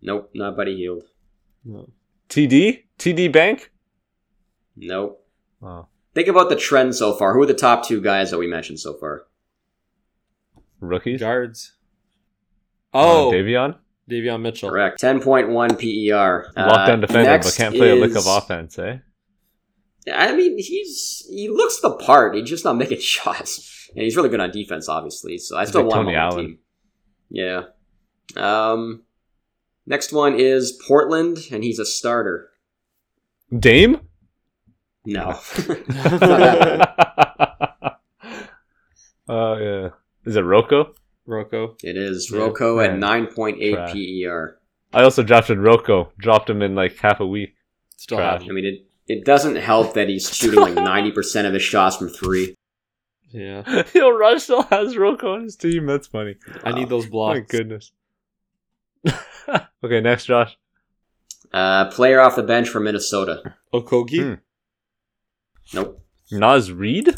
[0.01, 1.03] Nope, not Buddy Hield.
[1.65, 1.89] No.
[2.29, 3.73] TD, TD Bank.
[4.77, 5.27] Nope.
[5.63, 7.35] Oh, Think about the trend so far.
[7.35, 9.25] Who are the top two guys that we mentioned so far?
[10.81, 11.19] rookies.
[11.21, 11.75] Guards.
[12.95, 13.77] Oh, Oh, Davion.
[14.09, 14.71] Davion Mitchell.
[14.71, 15.01] Correct.
[15.01, 16.53] 10.1 PER.
[16.57, 18.99] Uh, Lockdown defender, but can't play a lick of offense, eh?
[20.15, 22.35] I mean, he's he looks the part.
[22.35, 25.39] He's just not making shots, and he's really good on defense, obviously.
[25.39, 26.59] So I still like want Tony him on the team.
[27.31, 27.63] Yeah.
[28.37, 29.03] Um.
[29.87, 32.51] Next one is Portland, and he's a starter.
[33.59, 34.01] Dame?
[35.07, 35.39] No.
[39.31, 39.89] Oh yeah.
[40.25, 40.95] Is it Rocco?
[41.27, 41.77] Rocco.
[41.83, 43.93] it is Yeah, Rocco at 9.8 Trash.
[43.93, 44.59] PER.
[44.95, 46.13] I also drafted Rocco.
[46.19, 47.55] Dropped him in like half a week.
[47.97, 48.41] Still Trash.
[48.41, 48.55] have I him.
[48.55, 52.55] mean, it, it doesn't help that he's shooting like 90% of his shots from three.
[53.31, 53.85] Yeah.
[53.95, 55.87] Yo, Rush still has Rocco on his team.
[55.87, 56.37] That's funny.
[56.65, 57.35] I need those blocks.
[57.37, 57.51] My blocks.
[57.51, 57.93] goodness.
[59.85, 60.57] okay, next, Josh.
[61.53, 63.55] Uh, player off the bench for Minnesota.
[63.73, 64.23] Okogie?
[64.23, 65.77] Hmm.
[65.77, 66.03] Nope.
[66.31, 67.15] Naz Reid?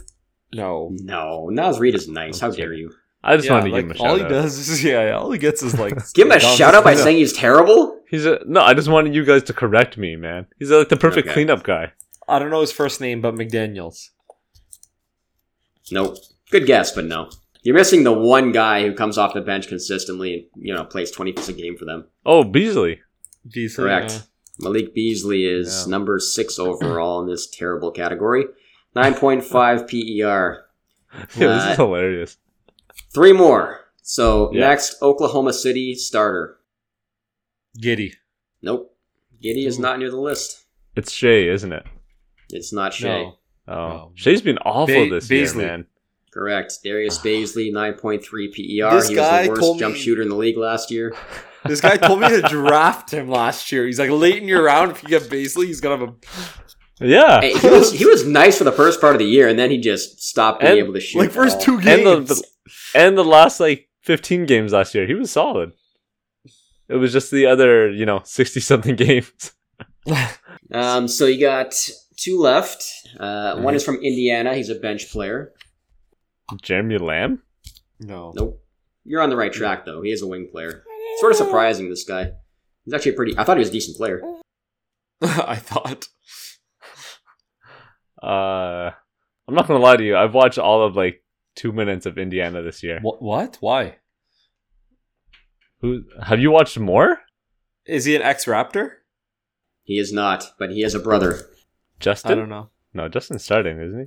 [0.52, 0.90] No.
[1.00, 1.48] No.
[1.48, 2.40] Naz Reid is nice.
[2.40, 2.92] How dare you?
[3.22, 4.84] I just Yeah, wanted to like, give him a shout all shout he does is
[4.84, 7.99] yeah, all he gets is like Give him a shout out by saying he's terrible?
[8.10, 8.60] He's a no.
[8.60, 10.46] I just wanted you guys to correct me, man.
[10.58, 11.34] He's like the perfect Okay.
[11.34, 11.92] cleanup guy.
[12.28, 14.10] I don't know his first name, but McDaniels.
[15.90, 16.16] Nope.
[16.50, 17.30] Good guess, but no.
[17.62, 21.10] You're missing the one guy who comes off the bench consistently and, you know, plays
[21.10, 22.06] 20 a game for them.
[22.24, 23.00] Oh, Beasley.
[23.46, 24.10] Decent, Correct.
[24.12, 24.18] uh,
[24.60, 25.90] Malik Beasley is Yeah.
[25.90, 28.44] number six overall in this terrible category.
[28.96, 30.66] 9.5 PER.
[31.12, 32.36] Yeah, this Uh, is hilarious.
[33.12, 33.80] Three more.
[34.02, 34.68] So Yeah.
[34.68, 36.56] next, Oklahoma City starter.
[37.78, 38.12] Giddey.
[38.62, 38.94] Nope.
[39.42, 40.64] Giddey is not near the list.
[40.96, 41.84] It's Shea, isn't it?
[42.50, 43.22] It's not Shea.
[43.24, 43.38] No.
[43.68, 44.12] Oh, No.
[44.14, 45.62] Shea's been awful Ba- this Beasley.
[45.64, 45.86] year, man.
[46.32, 46.78] Correct.
[46.84, 48.96] Darius Bazley, 9.3 PER.
[48.96, 51.14] This he guy was the worst jump me- shooter in the league last year.
[51.66, 53.84] This guy told me to draft him last year.
[53.84, 54.92] He's like late in your round.
[54.92, 58.56] If you get Bazley, he's gonna have a Yeah, Hey, he was he was nice
[58.56, 60.94] for the first part of the year, and then he just stopped being And, able
[60.94, 61.18] to shoot.
[61.18, 61.62] like first all.
[61.62, 62.28] two and games.
[62.30, 62.42] the, the
[62.98, 65.72] and the last like 15 games last year, he was solid.
[66.90, 69.52] It was just the other, you know, 60 something games.
[70.72, 71.72] Um, so you got
[72.16, 72.84] two left.
[73.18, 73.62] Uh, Mm-hmm.
[73.62, 74.54] One is from Indiana.
[74.54, 75.52] He's a bench player.
[76.62, 77.42] Jeremy Lamb.
[78.00, 78.32] no.
[78.34, 78.62] Nope.
[79.04, 80.02] You're on the right track though.
[80.02, 80.84] He is a wing player.
[81.20, 81.88] Sort of surprising.
[81.88, 82.32] This guy.
[82.84, 83.38] He's actually a pretty.
[83.38, 84.20] I thought he was a decent player.
[85.22, 86.06] I thought.
[88.22, 88.90] Uh,
[89.48, 90.16] I'm not gonna lie to you.
[90.16, 91.24] I've watched all of like
[91.56, 92.98] two minutes of Indiana this year.
[93.00, 93.22] What?
[93.22, 93.56] What?
[93.60, 93.96] Why?
[95.80, 97.20] Who have you watched more?
[97.86, 98.90] Is he an ex-Raptor?
[99.82, 101.40] He is not, but he has a brother.
[101.98, 102.32] Justin?
[102.32, 102.70] I don't know.
[102.94, 104.06] No, Justin's starting, isn't he?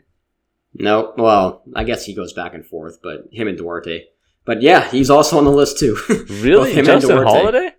[0.83, 4.05] No, well, I guess he goes back and forth, but him and Duarte.
[4.45, 5.97] But yeah, he's also on the list too.
[6.09, 7.31] Really, Both him and Justin Duarte.
[7.39, 7.75] Holiday?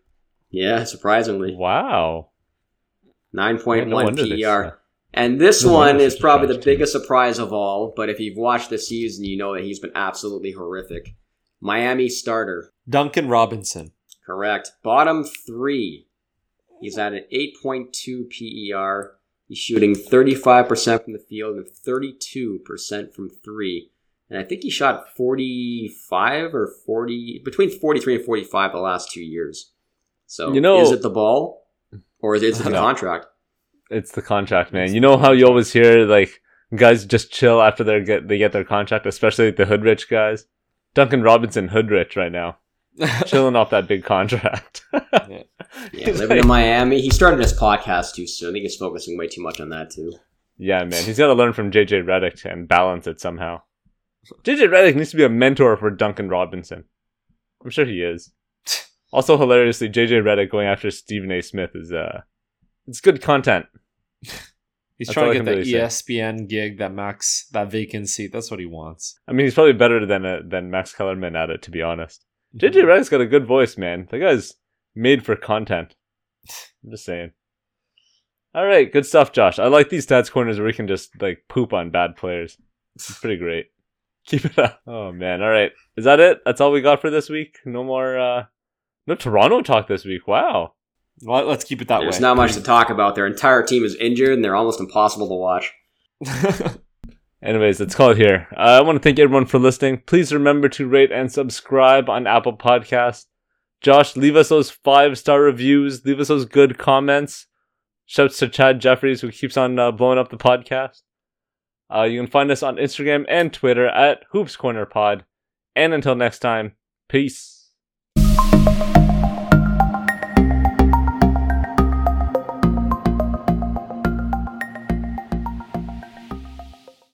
[0.51, 2.31] yeah, surprisingly, Wow.
[3.33, 4.65] nine point No one wonder they PER.
[4.65, 4.71] Uh,
[5.13, 6.75] and this No one is probably trash the team.
[6.75, 7.93] biggest surprise of all.
[7.97, 11.15] But if you've watched this season, you know that he's been absolutely horrific.
[11.65, 13.93] Miami starter, Duncan Robinson.
[14.27, 14.73] correct.
[14.83, 16.07] Bottom three,
[16.83, 19.17] he's at an eight point two PER.
[19.49, 23.91] He's shooting thirty five percent from the field and thirty two percent from three.
[24.29, 28.73] And I think he shot forty five or forty between forty three and forty five
[28.73, 29.73] the last two years.
[30.27, 31.67] So You know- is it the ball
[32.21, 33.27] or is it the contract?
[33.91, 34.93] It's the contract, man.
[34.95, 36.43] You know how you always hear like
[36.75, 40.45] guys just chill after they get they get their contract, especially the hood rich guys.
[40.95, 42.59] Duncan Robinson hood rich right now,
[43.27, 44.83] chilling off that big contract.
[45.93, 47.01] Yeah, He's living like- in Miami.
[47.01, 48.51] He started his podcast too soon.
[48.51, 50.13] I think he's focusing way too much on that too.
[50.57, 53.61] yeah, man, he's got to learn from JJ Redick and balance it somehow.
[54.45, 56.85] JJ Redick needs to be a mentor for Duncan Robinson.
[57.65, 58.33] I'm sure he is.
[59.13, 61.41] Also, hilariously, JJ Redick going after Stephen A.
[61.43, 62.23] Smith is uh,
[62.87, 63.67] it's good content.
[64.97, 65.79] He's That's trying to get that really say.
[65.79, 68.29] ESPN gig, that max, that vacancy.
[68.29, 69.19] That's what he wants.
[69.27, 72.25] I mean, he's probably better than uh, than Max Kellerman at it, to be honest.
[72.57, 72.67] Mm-hmm.
[72.67, 74.07] JJ Redick's got a good voice, man.
[74.11, 74.55] The guy's
[74.95, 75.97] made for content.
[76.85, 77.33] I'm just saying.
[78.55, 79.59] All right, good stuff, Josh.
[79.59, 82.57] I like these stats corners where we can just like poop on bad players.
[82.95, 83.67] It's pretty great.
[84.27, 84.81] Keep it up.
[84.87, 85.43] Oh man.
[85.43, 85.73] All right.
[85.97, 86.41] Is that it?
[86.45, 87.59] That's all we got for this week.
[87.67, 88.45] No more uh
[89.07, 90.27] no Toronto talk this week.
[90.27, 90.75] Wow.
[91.23, 92.11] Well, let's keep it that There's way.
[92.11, 93.15] There's not much to talk about.
[93.15, 95.73] Their entire team is injured, and they're almost impossible to watch.
[97.43, 98.49] Anyways, let's call it here.
[98.57, 100.03] Uh, I want to thank everyone for listening.
[100.07, 103.27] Please remember to rate and subscribe on Apple Podcasts.
[103.83, 106.07] Josh, leave us those five star reviews.
[106.07, 107.47] Leave us those good comments.
[108.07, 111.03] Shouts to Chad Jeffries, who keeps on uh, blowing up the podcast.
[111.95, 115.25] Uh, you can find us on Instagram and Twitter at Hoops Corner Pod.
[115.77, 116.77] And until next time,
[117.09, 117.69] peace.